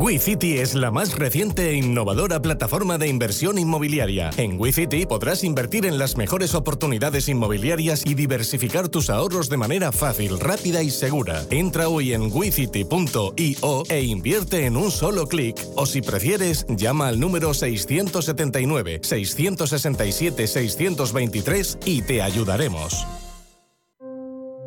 [0.00, 4.30] WeCity es la más reciente e innovadora plataforma de inversión inmobiliaria.
[4.36, 9.92] En WeCity podrás invertir en las mejores oportunidades inmobiliarias y diversificar tus ahorros de manera
[9.92, 11.42] fácil, rápida y segura.
[11.50, 15.56] Entra hoy en wecity.io e invierte en un solo clic.
[15.76, 23.06] O si prefieres, llama al número 679 667 623 y te ayudaremos.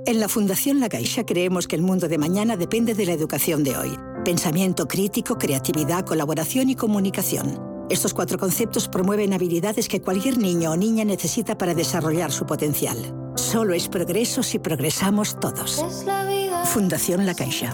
[0.05, 3.65] En la Fundación La Caixa creemos que el mundo de mañana depende de la educación
[3.65, 4.06] de hoy.
[4.27, 7.87] Pensamiento crítico, creatividad, colaboración y comunicación.
[7.89, 12.97] Estos cuatro conceptos promueven habilidades que cualquier niño o niña necesita para desarrollar su potencial.
[13.35, 15.81] Solo es progreso si progresamos todos.
[16.65, 17.73] Fundación La Caixa.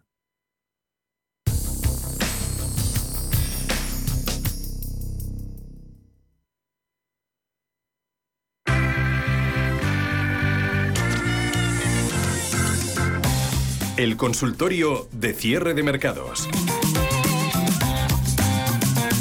[14.01, 16.49] El consultorio de cierre de mercados.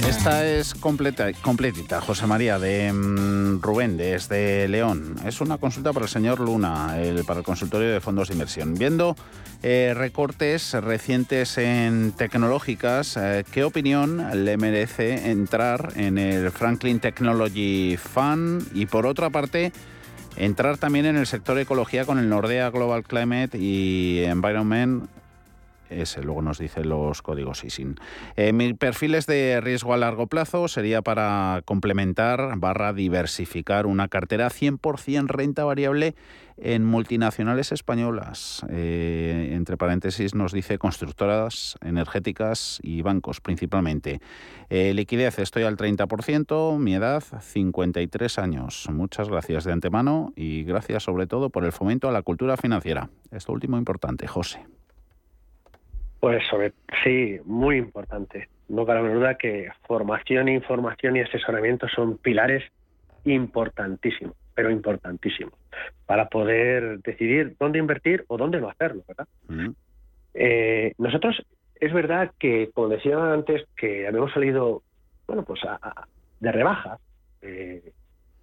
[0.08, 5.16] Esta es completa, completita, José María, de mm, Rubén, desde León.
[5.26, 8.72] Es una consulta para el señor Luna, para el consultorio de fondos de inversión.
[8.72, 9.16] Viendo
[9.62, 17.98] eh, recortes recientes en tecnológicas, eh, ¿qué opinión le merece entrar en el Franklin Technology
[17.98, 18.66] Fund?
[18.72, 19.74] Y por otra parte,
[20.36, 25.08] Entrar también en el sector ecología con el Nordea Global Climate y Environment
[25.90, 27.96] ese luego nos dice los códigos ISIN.
[28.37, 34.09] Eh, mi perfil es de riesgo a largo plazo, sería para complementar barra diversificar una
[34.09, 36.14] cartera 100% renta variable
[36.61, 38.64] en multinacionales españolas.
[38.68, 44.20] Eh, entre paréntesis nos dice constructoras energéticas y bancos principalmente.
[44.68, 48.88] Eh, liquidez estoy al 30%, mi edad 53 años.
[48.92, 53.11] Muchas gracias de antemano y gracias sobre todo por el fomento a la cultura financiera.
[53.31, 54.61] Esto último importante, José.
[56.20, 58.48] Pues sobre, sí, muy importante.
[58.68, 62.62] No cabe duda que formación, información y asesoramiento son pilares
[63.24, 65.54] importantísimos, pero importantísimos,
[66.06, 69.26] para poder decidir dónde invertir o dónde no hacerlo, ¿verdad?
[70.35, 71.42] Eh, nosotros,
[71.76, 74.83] es verdad que, como decía antes, que habíamos salido,
[75.26, 75.61] bueno, pues
[76.40, 77.00] de rebajas,
[77.42, 77.92] eh,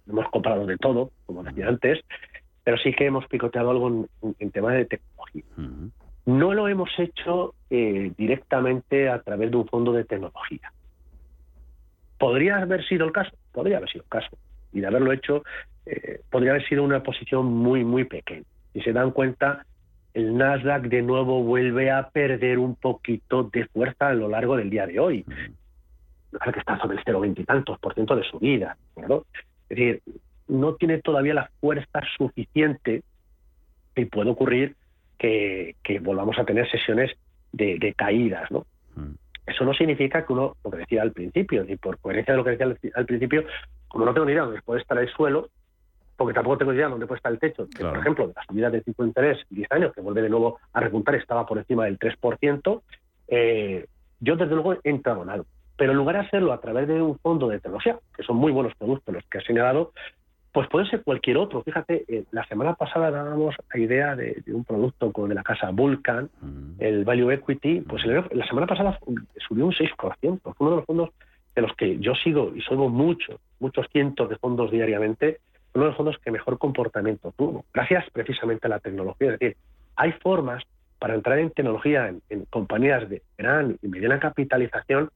[0.08, 2.00] hemos comprado de todo, como decía antes,
[2.64, 5.44] pero sí que hemos picoteado algo en, temas de tecnología.
[6.28, 10.70] No lo hemos hecho eh, directamente a través de un fondo de tecnología.
[12.18, 13.30] ¿Podría haber sido el caso?
[13.50, 14.36] Podría haber sido el caso.
[14.74, 15.42] Y de haberlo hecho,
[15.86, 18.44] eh, podría haber sido una posición muy, muy pequeña.
[18.74, 19.64] Si se dan cuenta,
[20.12, 24.68] el Nasdaq de nuevo vuelve a perder un poquito de fuerza a lo largo del
[24.68, 25.24] día de hoy.
[26.30, 28.76] Claro que está sobre el 0,20 y tantos por ciento de subida.
[28.96, 29.24] ¿no?
[29.70, 30.02] Es decir,
[30.46, 33.02] no tiene todavía la fuerza suficiente
[33.96, 34.76] y puede ocurrir
[35.18, 37.10] que, volvamos a tener sesiones
[37.52, 38.66] de, caídas, ¿no?
[38.94, 39.14] Mm.
[39.46, 42.44] Eso no significa que uno, lo que decía al principio, y por coherencia de lo
[42.44, 43.44] que decía al, principio,
[43.88, 45.48] como no tengo ni idea dónde puede estar el suelo,
[46.16, 48.70] porque tampoco tengo ni idea dónde puede estar el techo, por ejemplo, de la subida
[48.70, 51.86] de tipo de interés 10 años, que vuelve de nuevo a repuntar, estaba por encima
[51.86, 52.82] del 3%,
[53.28, 53.86] eh,
[54.20, 55.46] yo desde luego he entrado en algo.
[55.76, 58.52] Pero en lugar de hacerlo a través de un fondo de tecnología, que son muy
[58.52, 59.92] buenos productos los que ha señalado,
[60.58, 61.62] pues puede ser cualquier otro.
[61.62, 65.70] Fíjate, eh, la semana pasada dábamos la idea de, un producto con de la casa
[65.70, 66.72] Vulcan, mm.
[66.80, 68.98] el Value Equity, pues la semana pasada
[69.46, 70.40] subió un 6%.
[70.42, 71.10] Fue uno de los fondos
[71.54, 75.38] de los que yo sigo y sigo muchos, muchos cientos de fondos diariamente,
[75.74, 79.34] uno de los fondos que mejor comportamiento tuvo, gracias precisamente a la tecnología.
[79.34, 79.56] Es decir,
[79.94, 80.64] hay formas
[80.98, 85.10] para entrar en tecnología en, compañías de gran y mediana capitalización,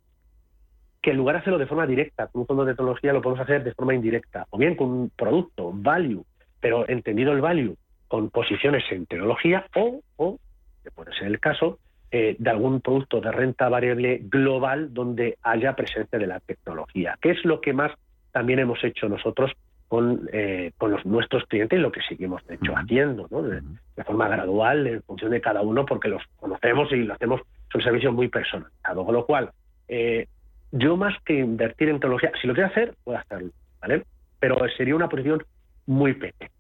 [1.03, 3.43] que en lugar de hacerlo de forma directa con un fondo de tecnología, lo podemos
[3.43, 6.25] hacer de forma indirecta, o bien con un producto, value,
[6.61, 7.77] pero entendido el value
[8.09, 10.39] con posiciones en tecnología, o, o
[10.85, 11.79] que puede ser el caso,
[12.15, 17.31] eh, de algún producto de renta variable global donde haya presencia de la tecnología, que
[17.31, 17.91] es lo que más
[18.33, 19.51] también hemos hecho nosotros
[19.89, 23.43] con, eh, con los, nuestros clientes y lo que seguimos de hecho haciendo, ¿no?
[23.43, 23.63] de,
[24.05, 27.83] forma gradual en función de cada uno, porque los conocemos y lo hacemos, es un
[27.83, 29.07] servicio muy personalizado.
[29.07, 29.51] Con lo cual,
[29.89, 30.27] eh,
[30.73, 33.51] yo más que invertir en tecnología, si lo quiero hacer, puedo hacerlo,
[33.81, 34.05] ¿vale?
[34.41, 35.45] Pero sería una posición
[35.87, 36.51] muy pequeña,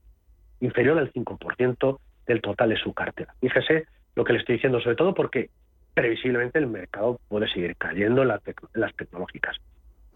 [0.61, 3.35] inferior al 5% del total de su cartera.
[3.41, 5.51] Fíjese lo que le estoy diciendo, sobre todo porque
[5.95, 9.57] previsiblemente el mercado puede seguir cayendo en las tecnológicas.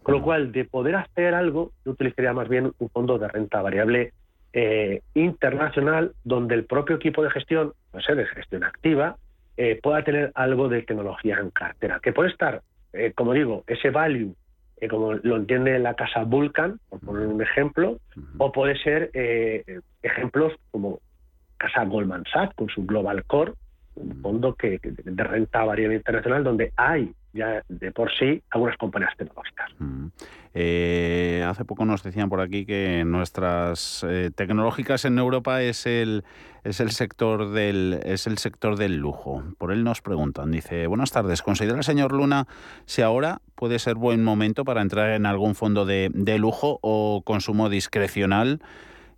[0.03, 3.61] Con lo cual, de poder hacer algo, yo utilizaría más bien un fondo de renta
[3.61, 4.13] variable
[4.53, 9.17] eh, internacional donde el propio equipo de gestión, no sé, de gestión activa,
[9.57, 11.99] eh, pueda tener algo de tecnología en cartera.
[12.01, 12.61] Que puede estar,
[12.93, 14.35] eh, como digo, ese value,
[14.89, 17.99] como lo entiende la casa Vulcan, por poner un ejemplo,
[18.37, 19.09] o puede ser
[20.03, 20.99] ejemplos como
[21.57, 23.53] casa Goldman Sachs con su Global Core,
[23.97, 29.15] un fondo que, de renta variable internacional donde hay ya de por sí algunas compañías
[29.17, 29.71] tecnológicas.
[29.79, 30.07] Mm.
[30.53, 36.23] Eh, hace poco nos decían por aquí que nuestras eh, tecnológicas en Europa es el
[36.63, 39.43] es el sector del es el sector del lujo.
[39.59, 42.47] Por él nos preguntan, dice, "Buenas tardes, ¿considera el señor Luna
[42.85, 47.21] si ahora puede ser buen momento para entrar en algún fondo de, de lujo o
[47.23, 48.59] consumo discrecional?"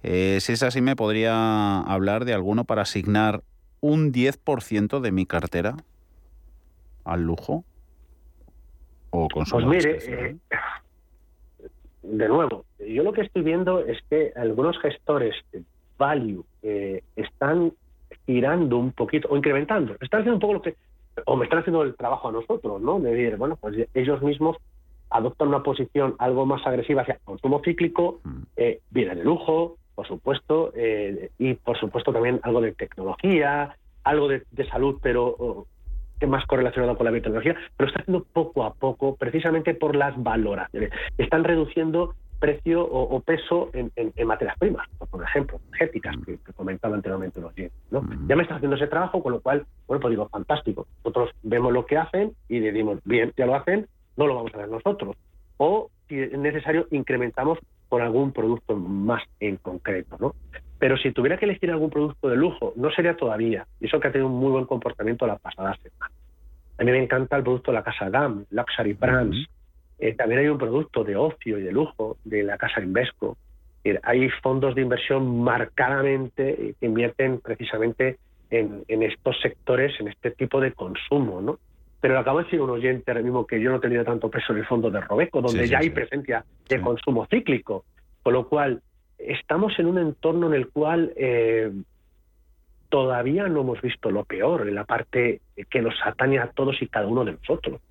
[0.01, 3.43] Eh, si es así, ¿me podría hablar de alguno para asignar
[3.81, 5.75] un 10% de mi cartera
[7.03, 7.63] al lujo?
[9.11, 10.35] o Pues mire, eh,
[12.03, 15.63] de nuevo, yo lo que estoy viendo es que algunos gestores de
[15.97, 17.73] value eh, están
[18.25, 20.75] girando un poquito o incrementando, están haciendo un poco lo que,
[21.25, 22.99] o me están haciendo el trabajo a nosotros, ¿no?
[22.99, 24.57] De decir, bueno, pues ellos mismos
[25.09, 28.41] adoptan una posición algo más agresiva hacia consumo cíclico, mm.
[28.57, 33.75] eh, vida de lujo, por supuesto, eh, y por supuesto también algo de tecnología,
[34.05, 35.67] algo de, salud, pero
[36.25, 40.91] más correlacionado con la biotecnología, pero está haciendo poco a poco, precisamente por las valoraciones.
[41.17, 43.91] Están reduciendo precio o, peso en,
[44.25, 47.51] materias primas, por ejemplo, energéticas, que, comentaba anteriormente los
[47.91, 48.01] ¿no?
[48.29, 50.87] Ya me está haciendo ese trabajo, con lo cual, bueno, pues digo, fantástico.
[51.03, 54.59] Nosotros vemos lo que hacen y decimos, bien, ya lo hacen, no lo vamos a
[54.59, 55.17] ver nosotros.
[55.57, 57.59] O, si es necesario, incrementamos
[57.89, 60.35] con algún producto más en concreto, ¿no?
[60.77, 63.67] Pero si tuviera que elegir algún producto de lujo, no sería todavía.
[63.81, 66.13] Y eso que ha tenido un muy buen comportamiento la pasada semana.
[66.77, 69.49] A mí me encanta el producto de la casa GAM, Luxury Brands.
[69.97, 73.35] Eh, también hay un producto de ocio y de lujo de la casa Invesco.
[74.03, 78.17] hay fondos de inversión marcadamente que invierten precisamente
[78.49, 81.59] en, estos sectores, en este tipo de consumo, ¿no?
[82.01, 84.59] Pero acabo de decir un oyente ahora mismo que yo no tenía tanto peso en
[84.59, 87.83] el fondo de Robeco, donde ya hay presencia de consumo cíclico.
[88.23, 88.81] Con lo cual,
[89.17, 91.71] estamos en un entorno en el cual eh,
[92.89, 96.87] todavía no hemos visto lo peor, en la parte que nos atañe a todos y
[96.87, 97.81] cada uno de nosotros.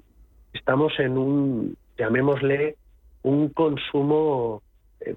[0.52, 2.76] Estamos en un, llamémosle,
[3.22, 4.62] un consumo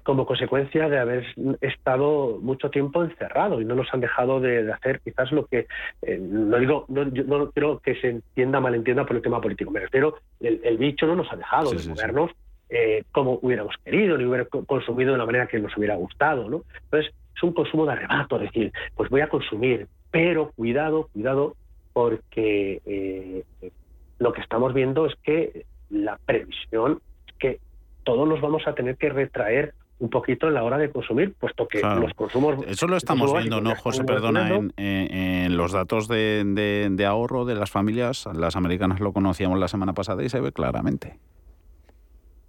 [0.04, 1.26] como consecuencia de haber
[1.60, 5.66] estado mucho tiempo encerrado y no nos han dejado de, hacer quizás lo que
[6.02, 9.80] eh, no digo no, no quiero que se entienda malentienda por el tema político me
[9.80, 12.30] refiero el, el bicho no nos ha dejado de movernos
[12.74, 16.48] eh, como hubiéramos querido, ni hubiera consumido de la manera que nos hubiera gustado.
[16.48, 16.62] ¿no?
[16.84, 21.54] Entonces, es un consumo de arrebato, es decir, pues voy a consumir, pero cuidado, cuidado,
[21.92, 23.44] porque eh,
[24.18, 27.60] lo que estamos viendo es que la previsión es que
[28.04, 31.68] todos nos vamos a tener que retraer un poquito en la hora de consumir, puesto
[31.68, 32.56] que los consumos...
[32.66, 34.02] Eso lo estamos viendo, ¿no, José?
[34.02, 36.42] Perdona, en, los datos de,
[36.90, 40.50] de, ahorro de las familias, las americanas lo conocíamos la semana pasada y se ve
[40.50, 41.18] claramente.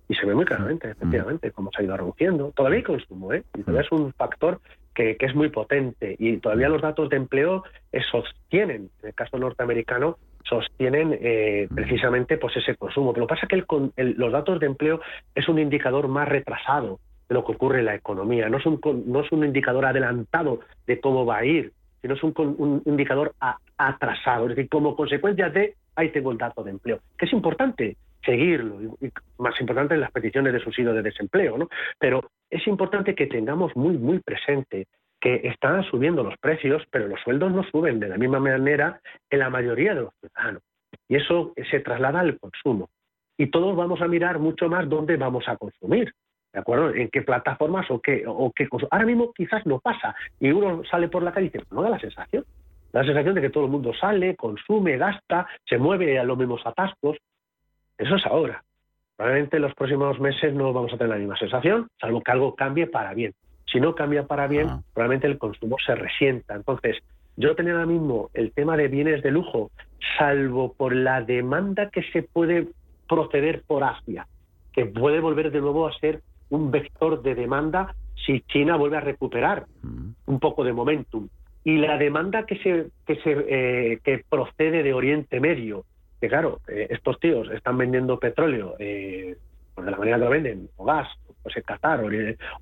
[0.09, 2.51] Y se ve muy claramente, efectivamente, cómo se ha ido reduciendo.
[2.55, 3.43] Todavía hay consumo, ¿eh?
[3.55, 4.59] Y todavía es un factor
[4.95, 6.15] que, es muy potente.
[6.17, 7.63] Y todavía los datos de empleo
[8.11, 13.13] sostienen, en el caso norteamericano, sostienen eh, precisamente pues ese consumo.
[13.13, 13.63] Pero pasa que
[13.97, 15.01] los datos de empleo
[15.33, 18.49] es un indicador más retrasado de lo que ocurre en la economía.
[18.49, 21.71] No es un, no es un indicador adelantado de cómo va a ir,
[22.01, 23.33] sino es un, un indicador
[23.77, 24.49] atrasado.
[24.49, 28.95] Es decir, como consecuencia de, ahí tengo el dato de empleo, que es importante seguirlo,
[29.01, 31.69] y, más importante en las peticiones de subsidio de desempleo, ¿no?
[31.99, 34.87] Pero es importante que tengamos muy, muy presente
[35.23, 38.99] que están subiendo los precios, pero los sueldos no suben de la misma manera
[39.29, 40.61] en la mayoría de los ciudadanos.
[41.07, 42.89] Y eso se traslada al consumo.
[43.37, 46.11] Y todos vamos a mirar mucho más dónde vamos a consumir.
[46.51, 46.93] ¿De acuerdo?
[46.93, 50.13] ¿En qué plataformas o qué, o qué Ahora mismo quizás no pasa.
[50.41, 52.43] Y uno sale por la calle y dice, no da la sensación
[52.91, 56.37] Da la sensación de que todo el mundo sale, consume, gasta, se mueve a los
[56.37, 57.17] mismos atascos.
[57.97, 58.61] Eso es ahora.
[59.15, 62.55] Probablemente en los próximos meses no vamos a tener la misma sensación, salvo que algo
[62.55, 63.33] cambie para bien.
[63.73, 66.53] Si no cambia para bien, probablemente el consumo se resienta.
[66.53, 66.97] Entonces,
[67.35, 69.71] yo tenía ahora mismo el tema de bienes de lujo,
[70.17, 72.67] salvo por la demanda que se puede
[73.09, 74.27] proceder por Asia,
[74.71, 76.21] que puede volver de nuevo a ser
[76.51, 77.95] un vector de demanda
[78.25, 79.65] si China vuelve a recuperar
[80.27, 81.27] un poco de momentum.
[81.63, 85.85] Y la demanda que se que se eh, que procede de Oriente Medio,
[86.21, 89.35] que claro, eh, estos tíos están vendiendo petróleo eh,
[89.73, 91.07] pues de la manera que lo venden, o gas,
[91.43, 92.09] pues en Qatar, o,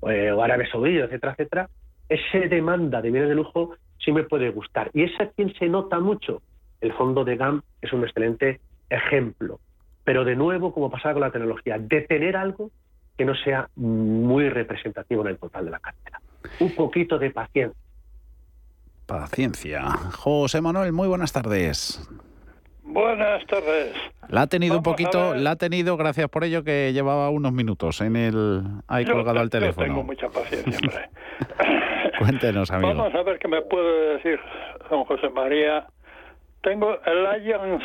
[0.06, 1.70] o Arabia Saudí, etcétera, etcétera,
[2.08, 4.90] esa demanda de bienes de lujo sí me puede gustar.
[4.92, 6.42] Y es a quien se nota mucho.
[6.80, 8.60] El fondo de GAM es un excelente
[8.90, 9.60] ejemplo.
[10.04, 12.70] Pero de nuevo, como pasaba con la tecnología, de tener algo
[13.16, 16.20] que no sea muy representativo en el total de la cartera.
[16.58, 17.80] Un poquito de paciencia.
[19.06, 19.82] Paciencia.
[20.16, 22.00] José Manuel, muy buenas tardes.
[22.92, 23.94] Buenas tardes.
[24.28, 28.02] La ha tenido un poquito, la ha tenido, gracias por ello, que llevaba unos minutos
[28.02, 29.86] en el ahí colgado al teléfono.
[29.86, 31.08] tengo mucha paciencia, hombre.
[32.18, 32.94] Cuéntenos, amigo.
[32.94, 34.38] Vamos a ver qué me puede decir
[34.90, 35.86] don José María.
[36.62, 37.84] Tengo el Alliance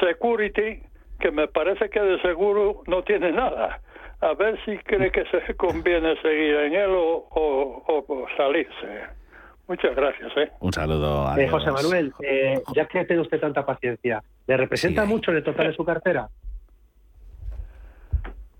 [0.00, 0.80] Security,
[1.18, 3.80] que me parece que de seguro no tiene nada.
[4.20, 9.23] A ver si cree que se conviene seguir en él o, o salirse.
[9.66, 10.30] Muchas gracias.
[10.36, 10.50] ¿eh?
[10.60, 15.04] Un saludo a eh, José Manuel, eh, ya que tiene usted tanta paciencia, ¿le representa
[15.04, 16.28] mucho en el total de su cartera?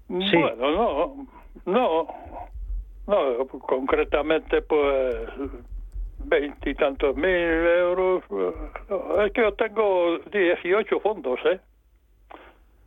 [0.09, 0.37] Sí.
[0.37, 1.27] Bueno, no,
[1.67, 2.07] no,
[3.07, 5.29] no, concretamente pues
[6.25, 8.23] veintitantos mil euros.
[9.27, 11.61] Es que yo tengo 18 fondos, ¿eh?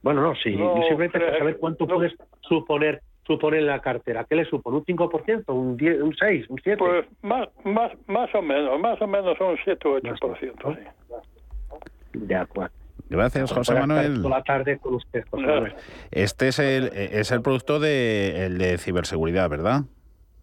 [0.01, 0.51] Bueno, no, sí,
[0.87, 4.23] simplemente para saber cuánto puedes suponer supone la cartera?
[4.23, 4.77] ¿Qué le supone?
[4.77, 5.43] ¿Un 5%?
[5.47, 6.49] ¿Un, 10, un 6?
[6.49, 6.77] ¿Un 7?
[6.77, 10.75] Pues más, más, más o menos, más o menos un 7 o 8%.
[10.75, 12.19] Sí.
[12.19, 12.73] De acuerdo.
[13.09, 14.21] Gracias, José Manuel.
[14.21, 15.75] Toda la tarde con usted, José Manuel.
[16.11, 19.81] Este es el, es el producto de, el de ciberseguridad, ¿verdad,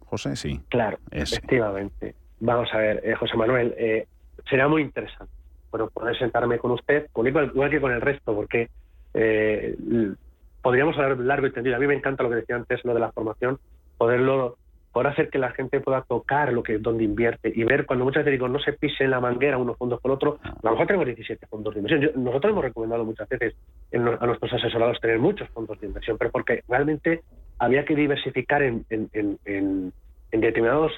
[0.07, 0.37] José?
[0.37, 0.61] Sí.
[0.69, 2.15] Claro, efectivamente.
[2.41, 4.07] Vamos a ver, eh, José Manuel, eh,
[4.49, 5.33] será muy interesante
[5.75, 8.69] bueno, poder sentarme con usted, con igual, igual que con el resto, porque
[9.13, 9.75] eh,
[10.65, 11.77] podríamos hablar largo y tendido.
[11.77, 13.59] A mí me encanta lo que decía antes, lo de la formación,
[13.99, 14.57] poderlo
[14.93, 18.25] poder hacer que la gente pueda tocar lo que donde invierte y ver cuando muchas
[18.25, 20.87] veces digo no se pise en la manguera unos fondos con otro, a lo mejor
[20.87, 22.25] tenemos 17 fondos de inversión.
[22.25, 23.57] nosotros hemos recomendado muchas veces
[23.93, 27.23] a nuestros asesorados tener muchos fondos de inversión, pero porque realmente
[27.59, 29.93] había que diversificar en, en, en,
[30.31, 30.93] en determinados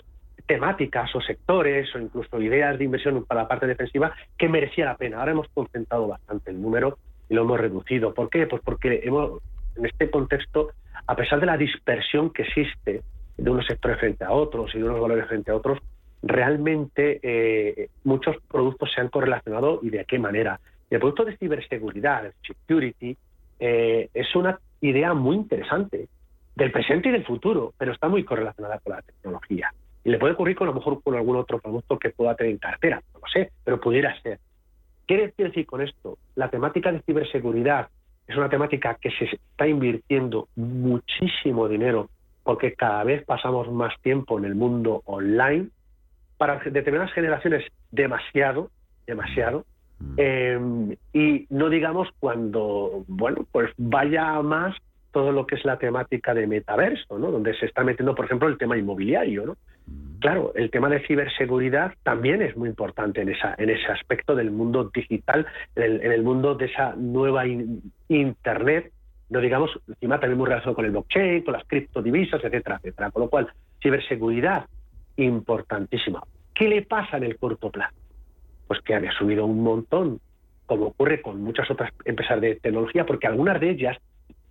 [0.46, 4.96] temáticas o sectores o incluso ideas de inversión para la parte defensiva que merecía la
[4.96, 5.20] pena.
[5.20, 6.98] Ahora hemos concentrado bastante el número
[7.28, 8.14] y lo hemos reducido.
[8.14, 8.46] ¿Por qué?
[8.46, 9.40] Pues porque hemos
[9.76, 10.70] en este contexto,
[11.06, 13.02] a pesar de la dispersión que existe
[13.36, 15.78] de unos sectores frente a otros y de unos valores frente a otros,
[16.22, 20.58] realmente eh, muchos productos se han correlacionado y de qué manera.
[20.90, 23.16] el producto de ciberseguridad, security,
[23.58, 26.08] eh, es una idea muy interesante
[26.54, 29.72] del presente y del futuro, pero está muy correlacionada con la tecnología.
[30.04, 32.52] Y le puede ocurrir con a lo mejor con algún otro producto que pueda tener
[32.52, 34.38] en cartera, no lo sé, pero pudiera ser.
[35.06, 36.18] ¿Qué decir con esto?
[36.34, 37.88] La temática de ciberseguridad
[38.26, 42.10] es una temática que se está invirtiendo muchísimo dinero
[42.42, 45.68] porque cada vez pasamos más tiempo en el mundo online.
[46.38, 48.70] Para determinadas generaciones, demasiado,
[49.06, 49.64] demasiado.
[49.98, 50.14] Mm.
[50.16, 54.76] Eh, y no digamos cuando, bueno, pues vaya más
[55.16, 57.30] todo lo que es la temática de metaverso, ¿no?
[57.30, 59.56] Donde se está metiendo, por ejemplo, el tema inmobiliario, ¿no?
[60.20, 64.50] Claro, el tema de ciberseguridad también es muy importante en, esa, en ese aspecto del
[64.50, 67.44] mundo digital, en el, mundo de esa nueva
[68.08, 68.92] Internet,
[69.30, 73.10] no digamos, encima también muy relacionado con el blockchain, con las criptodivisas, etcétera, etcétera.
[73.10, 73.48] Con lo cual,
[73.82, 74.66] ciberseguridad,
[75.16, 76.22] importantísima.
[76.54, 77.96] ¿Qué le pasa en el corto plazo?
[78.68, 80.20] Pues que había subido un montón,
[80.66, 83.96] como ocurre con muchas otras empresas de tecnología, porque algunas de ellas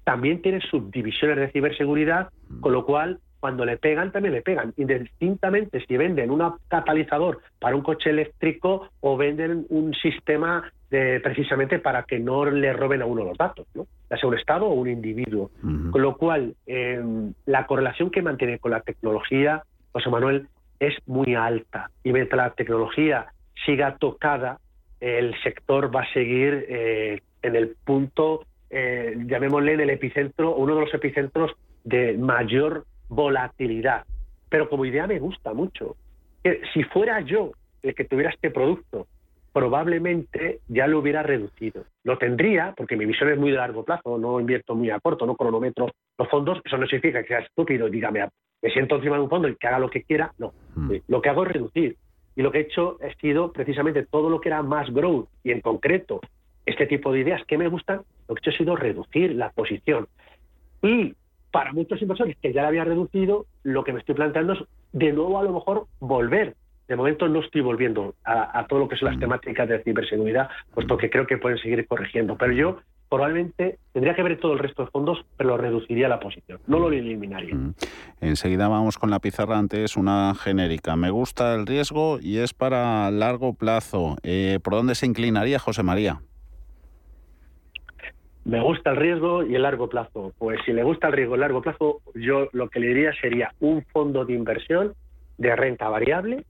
[0.06, 2.30] también tienen subdivisiones de ciberseguridad,
[2.62, 7.76] con lo cual cuando le pegan, también le pegan, indistintamente si venden un catalizador para
[7.76, 13.06] un coche eléctrico o venden un sistema de, precisamente para que no le roben a
[13.06, 13.86] uno los datos, ¿no?
[14.10, 15.51] ya sea un Estado o un individuo.
[15.62, 20.47] Con lo cual, em, la correlación que mantiene con la tecnología, José Manuel,
[20.80, 21.89] es muy alta.
[22.03, 23.28] Y mientras la tecnología
[23.66, 24.60] siga tocada,
[24.99, 28.45] el sector va a seguir eh, en el punto,
[28.78, 31.53] eh, llamémosle en el epicentro, uno de los epicentros
[31.86, 34.03] de mayor volatilidad.
[34.49, 35.95] Pero como idea me gusta mucho.
[36.43, 37.51] Que si fuera yo
[37.84, 39.07] el que tuviera este producto,
[39.53, 41.86] probablemente ya lo hubiera reducido.
[42.03, 45.26] Lo tendría, porque mi visión es muy de largo plazo, no invierto muy a corto,
[45.26, 48.28] no cronometro los fondos, eso no significa que sea estúpido, dígame,
[48.61, 50.51] me siento encima de un fondo y que haga lo que quiera, no.
[50.76, 50.91] Mm.
[50.91, 51.95] Eh, lo que hago es reducir.
[52.36, 55.51] y lo que he hecho ha sido precisamente todo lo que era más growth y
[55.51, 56.19] en concreto
[56.66, 59.51] este tipo de ideas que me gustan, lo que he hecho ha sido reducir la
[59.51, 60.07] posición.
[60.82, 61.13] Y
[61.51, 64.59] para muchos inversores que ya la había reducido, lo que me estoy planteando es
[64.93, 66.55] de nuevo a lo mejor volver.
[66.88, 70.49] De momento no estoy volviendo a, a todo lo que son las temáticas de ciberseguridad,
[70.74, 72.38] puesto que creo que pueden seguir corrigiendo.
[72.38, 76.20] Pero yo probablemente tendría que ver todo el resto de fondos, pero lo reduciría la
[76.20, 77.55] posición, no lo eliminaría.
[77.55, 77.74] Mm.
[78.22, 80.95] Enseguida vamos con la pizarra antes, una genérica.
[80.95, 84.18] Me gusta el riesgo y es para largo plazo.
[84.24, 86.20] Eh, ¿Por dónde se inclinaría José María?
[88.46, 90.32] Me gusta el riesgo y el largo plazo.
[90.38, 93.12] Pues si le gusta el riesgo y el largo plazo, yo lo que le diría
[93.20, 94.93] sería un fondo de inversión
[95.39, 96.46] de renta variable.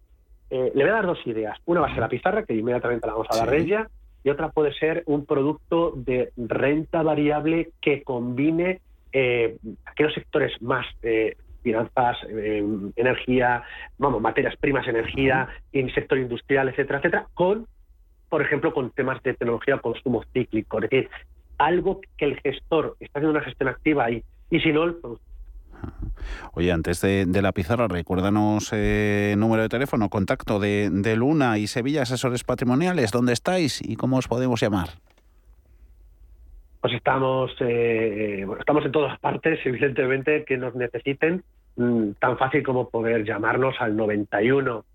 [0.49, 1.57] Eh, le voy a dar dos ideas.
[1.65, 3.89] Una va a ser la pizarra, que inmediatamente la vamos a dar de ella,
[4.25, 8.81] y otra puede ser un producto de renta variable que combine
[9.13, 13.63] eh, aquellos sectores más eh, finanzas, energía,
[13.97, 17.67] vamos, materias primas, energía, en sector industrial, etcétera, etcétera, con,
[18.29, 21.09] por ejemplo, con temas de tecnología, consumo cíclico, es decir,
[21.57, 24.23] algo que el gestor está haciendo una gestión activa ahí.
[24.49, 24.95] Y si no, el
[26.53, 32.03] Oye, antes de, la pizarra, recuérdanos eh, número de teléfono, contacto de, Luna y Sevilla
[32.03, 33.11] Asesores Patrimoniales.
[33.11, 34.89] ¿Dónde estáis y cómo os podemos llamar?
[36.81, 41.43] Pues estamos, eh, estamos en todas partes, evidentemente, que nos necesiten.
[41.77, 44.85] Mm, tan fácil como poder llamarnos al 91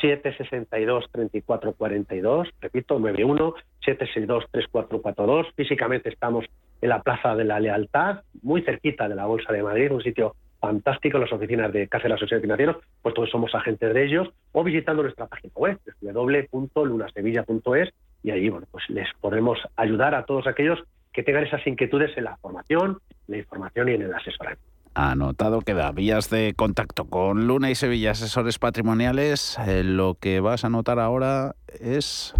[0.00, 5.46] 762 3442, repito, 91 762 3442.
[5.54, 6.46] Físicamente estamos
[6.80, 10.34] en la Plaza de la Lealtad, muy cerquita de la Bolsa de Madrid, un sitio
[10.60, 14.28] fantástico las oficinas de Casa de la Sociedad Financieros, pues todos somos agentes de ellos,
[14.52, 20.46] o visitando nuestra página web, www.lunasevilla.es, y ahí bueno, pues les podemos ayudar a todos
[20.46, 20.78] aquellos
[21.12, 24.70] que tengan esas inquietudes en la formación, la información y en el asesoramiento.
[24.94, 25.92] Anotado queda.
[25.92, 29.58] Vías de contacto con Luna y Sevilla, asesores patrimoniales.
[29.66, 32.34] Eh, lo que vas a anotar ahora es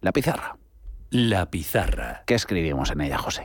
[0.00, 0.56] la pizarra.
[1.10, 2.22] La pizarra.
[2.26, 3.44] ¿Qué escribimos en ella, José?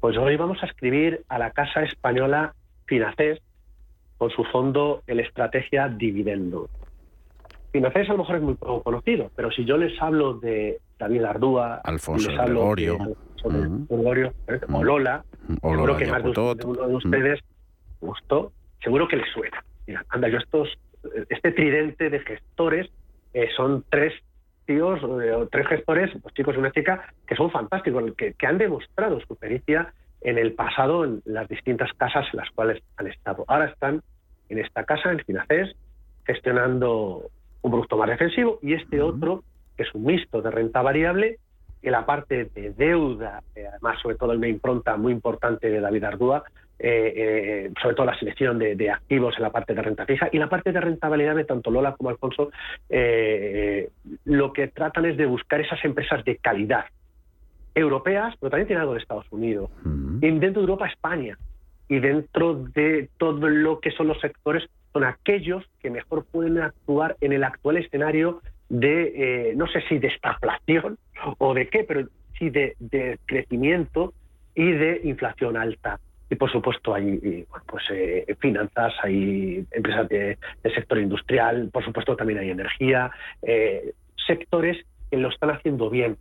[0.00, 2.54] Pues hoy vamos a escribir a la Casa Española
[2.86, 3.40] Finacés
[4.18, 6.68] con su fondo el Estrategia Dividendo.
[7.72, 11.24] Finacés a lo mejor es muy poco conocido, pero si yo les hablo de David
[11.24, 12.30] Ardúa, Alfonso
[13.50, 15.24] les Gregorio, eh, o Lola,
[15.60, 16.30] seguro que más de,
[16.64, 17.40] uno de ustedes
[18.00, 19.64] gustó, seguro que les suena.
[19.86, 20.68] Mira, anda, yo estos,
[21.28, 22.90] este tridente de gestores
[23.32, 24.12] eh, son tres
[24.66, 28.58] tíos, eh, tres gestores, dos chicos y una chica, que son fantásticos, que, que han
[28.58, 33.44] demostrado su pericia en el pasado en las distintas casas en las cuales han estado.
[33.46, 34.02] Ahora están
[34.48, 35.76] en esta casa, en Finacés,
[36.24, 37.30] gestionando
[37.62, 39.44] un producto más defensivo y este otro,
[39.76, 41.38] que es un mixto de renta variable,
[41.84, 46.04] que la parte de deuda, eh, además sobre todo una impronta muy importante de David
[46.04, 46.42] Ardúa,
[46.78, 50.38] eh, eh, sobre todo la selección de, activos en la parte de renta fija y
[50.38, 52.50] la parte de renta variable, tanto Lola como Alfonso,
[54.24, 56.86] lo que tratan es de buscar esas empresas de calidad
[57.74, 61.38] europeas, pero también tiene algo de Estados Unidos, y dentro de Europa, España,
[61.88, 67.16] y dentro de todo lo que son los sectores, son aquellos que mejor pueden actuar
[67.20, 70.98] en el actual escenario de, no sé si de estaplación
[71.38, 72.08] o de qué, pero
[72.38, 74.12] sí de, crecimiento
[74.54, 76.00] y de inflación alta.
[76.30, 80.38] Y por supuesto hay pues eh, finanzas, hay empresas del
[80.74, 83.10] sector industrial, por supuesto también hay energía,
[83.42, 83.92] eh,
[84.26, 86.16] sectores que lo están haciendo bien.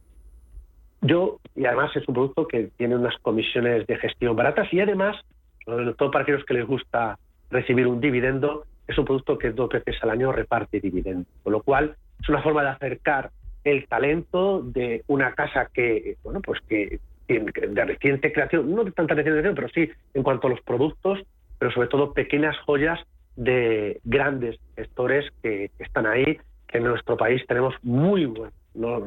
[1.02, 5.18] Yo, y además es un producto que tiene unas comisiones de gestión baratas y además,
[5.66, 7.18] sobre todo para aquellos que les gusta
[7.50, 11.26] recibir un dividendo, es un producto que dos veces al año reparte dividendo.
[11.44, 13.32] Con lo cual, es una forma de acercar
[13.64, 19.14] el talento de una casa que, bueno, pues que de reciente creación, no de tanta
[19.14, 21.20] reciente creación, pero sí en cuanto a los productos,
[21.60, 23.00] pero sobre todo pequeñas joyas
[23.36, 28.52] de grandes gestores que, están ahí, que en nuestro país tenemos muy bueno,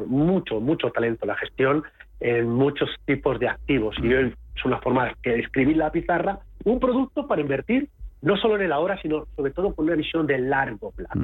[0.06, 1.84] mucho, mucho talento en la gestión
[2.20, 3.94] en muchos tipos de activos.
[4.02, 7.88] Y es una forma de escribir la pizarra un producto para invertir
[8.22, 11.20] no solo en el ahora, sino sobre todo con una visión de largo plazo.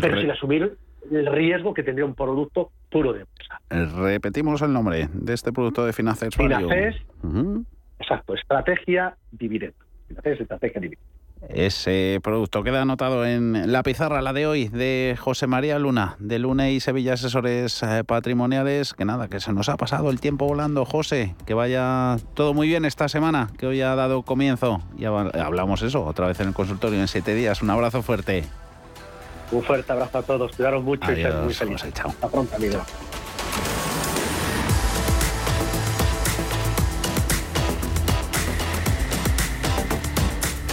[0.00, 0.76] Pero sin asumir
[1.10, 3.60] el riesgo que tendría un producto puro de bolsa.
[3.70, 6.96] Eh, repetimos el nombre de este producto de Finaces Finaces,
[7.98, 9.76] exacto, estrategia dividendo.
[10.08, 11.16] Finaces, estrategia dividendo.
[11.48, 16.38] Ese producto queda anotado en la pizarra, la de hoy, de José María Luna, de
[16.38, 18.94] Luna y Sevilla Asesores eh, Patrimoniales.
[18.94, 21.34] Que nada, que se nos ha pasado el tiempo volando, José.
[21.46, 24.80] Que vaya todo muy bien esta semana, que hoy ha dado comienzo.
[24.98, 27.62] Y hablamos eso otra vez en el consultorio en siete días.
[27.62, 28.44] Un abrazo fuerte.
[29.52, 31.92] Un fuerte abrazo a todos, cuidaros mucho y ser muy felices.
[32.04, 32.80] Hasta pronto, amigo.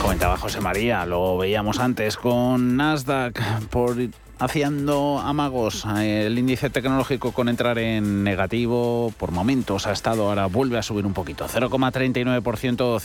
[0.02, 3.96] Comentaba José María, lo veíamos antes con Nasdaq por
[4.40, 5.86] haciendo amagos.
[5.86, 11.06] El índice tecnológico con entrar en negativo por momentos ha estado, ahora vuelve a subir
[11.06, 11.46] un poquito.
[11.48, 13.00] 0,39%,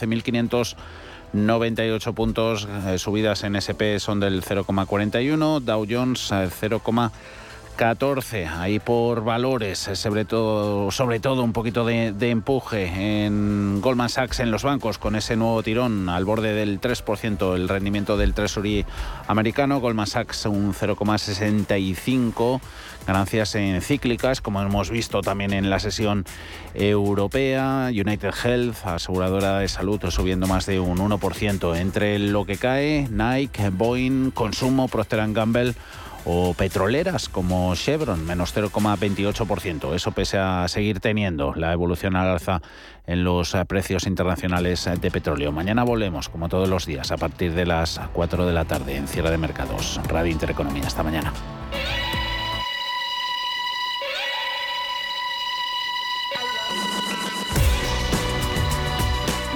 [1.35, 2.69] 12.598 puntos.
[2.87, 6.83] Eh, subidas en SP son del 0,41, Dow Jones 0,
[7.79, 14.09] 14, ahí por valores, eh, sobre todo, sobre todo un poquito de, empuje en Goldman
[14.09, 18.35] Sachs en los bancos con ese nuevo tirón al borde del 3%, el rendimiento del
[18.35, 18.85] Treasury
[19.29, 22.61] americano, Goldman Sachs un 0,65,
[23.09, 26.27] ganancias en cíclicas, como hemos visto también en la sesión
[26.75, 33.09] europea, United Health, aseguradora de salud, subiendo más de un 1%, entre lo que cae,
[33.11, 35.75] Nike, Boeing, Consumo, Procter Gamble,
[36.27, 39.95] o petroleras como Chevron, menos 0,28%.
[39.95, 42.61] Eso pese a seguir teniendo la evolución al alza
[43.07, 45.51] en los precios internacionales de petróleo.
[45.51, 49.09] Mañana volvemos, como todos los días, a partir de las 4 de la tarde en
[49.09, 49.99] Cierre de Mercados.
[50.09, 50.87] Radio Intereconomía.
[50.87, 51.33] Hasta mañana.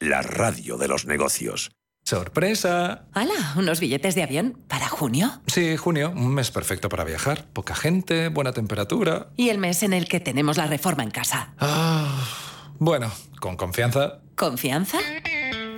[0.00, 1.70] la radio de los negocios.
[2.04, 3.06] ¡Sorpresa!
[3.12, 3.54] ¡Hala!
[3.56, 5.40] ¿Unos billetes de avión para junio?
[5.48, 6.12] Sí, junio.
[6.14, 7.46] Un mes perfecto para viajar.
[7.52, 9.30] Poca gente, buena temperatura.
[9.36, 11.54] Y el mes en el que tenemos la reforma en casa.
[11.58, 12.24] Ah.
[12.78, 14.20] Bueno, con confianza.
[14.36, 14.98] ¿Confianza?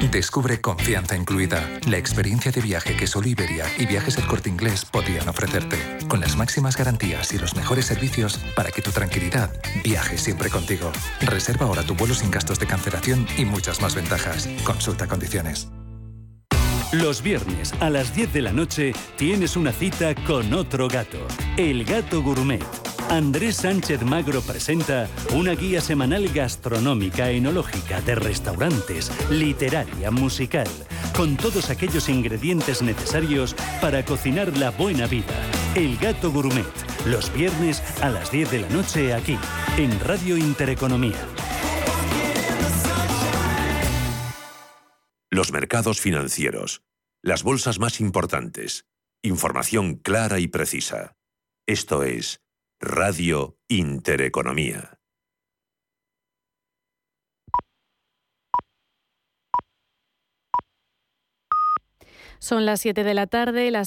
[0.07, 4.85] Descubre Confianza Incluida, la experiencia de viaje que solo Iberia y Viajes El Corte Inglés
[4.85, 5.77] podían ofrecerte,
[6.07, 9.53] con las máximas garantías y los mejores servicios para que tu tranquilidad
[9.85, 10.93] viaje siempre contigo.
[11.21, 14.49] Reserva ahora tu vuelo sin gastos de cancelación y muchas más ventajas.
[14.65, 15.69] Consulta condiciones.
[16.93, 21.19] Los viernes a las 10 de la noche tienes una cita con otro gato,
[21.59, 22.88] el gato gourmet.
[23.11, 30.69] Andrés Sánchez Magro presenta una guía semanal gastronómica, enológica, de restaurantes, literaria, musical,
[31.17, 35.35] con todos aquellos ingredientes necesarios para cocinar la buena vida.
[35.75, 36.67] El gato gourmet,
[37.07, 39.39] los viernes a las 10 de la noche aquí,
[39.79, 41.17] en Radio Intereconomía.
[45.31, 46.83] Los mercados financieros.
[47.23, 48.87] Las bolsas más importantes.
[49.23, 51.17] Información clara y precisa.
[51.67, 52.41] Esto es
[52.81, 55.01] Radio Intereconomía.
[62.39, 63.77] Son las 7 de la tarde, las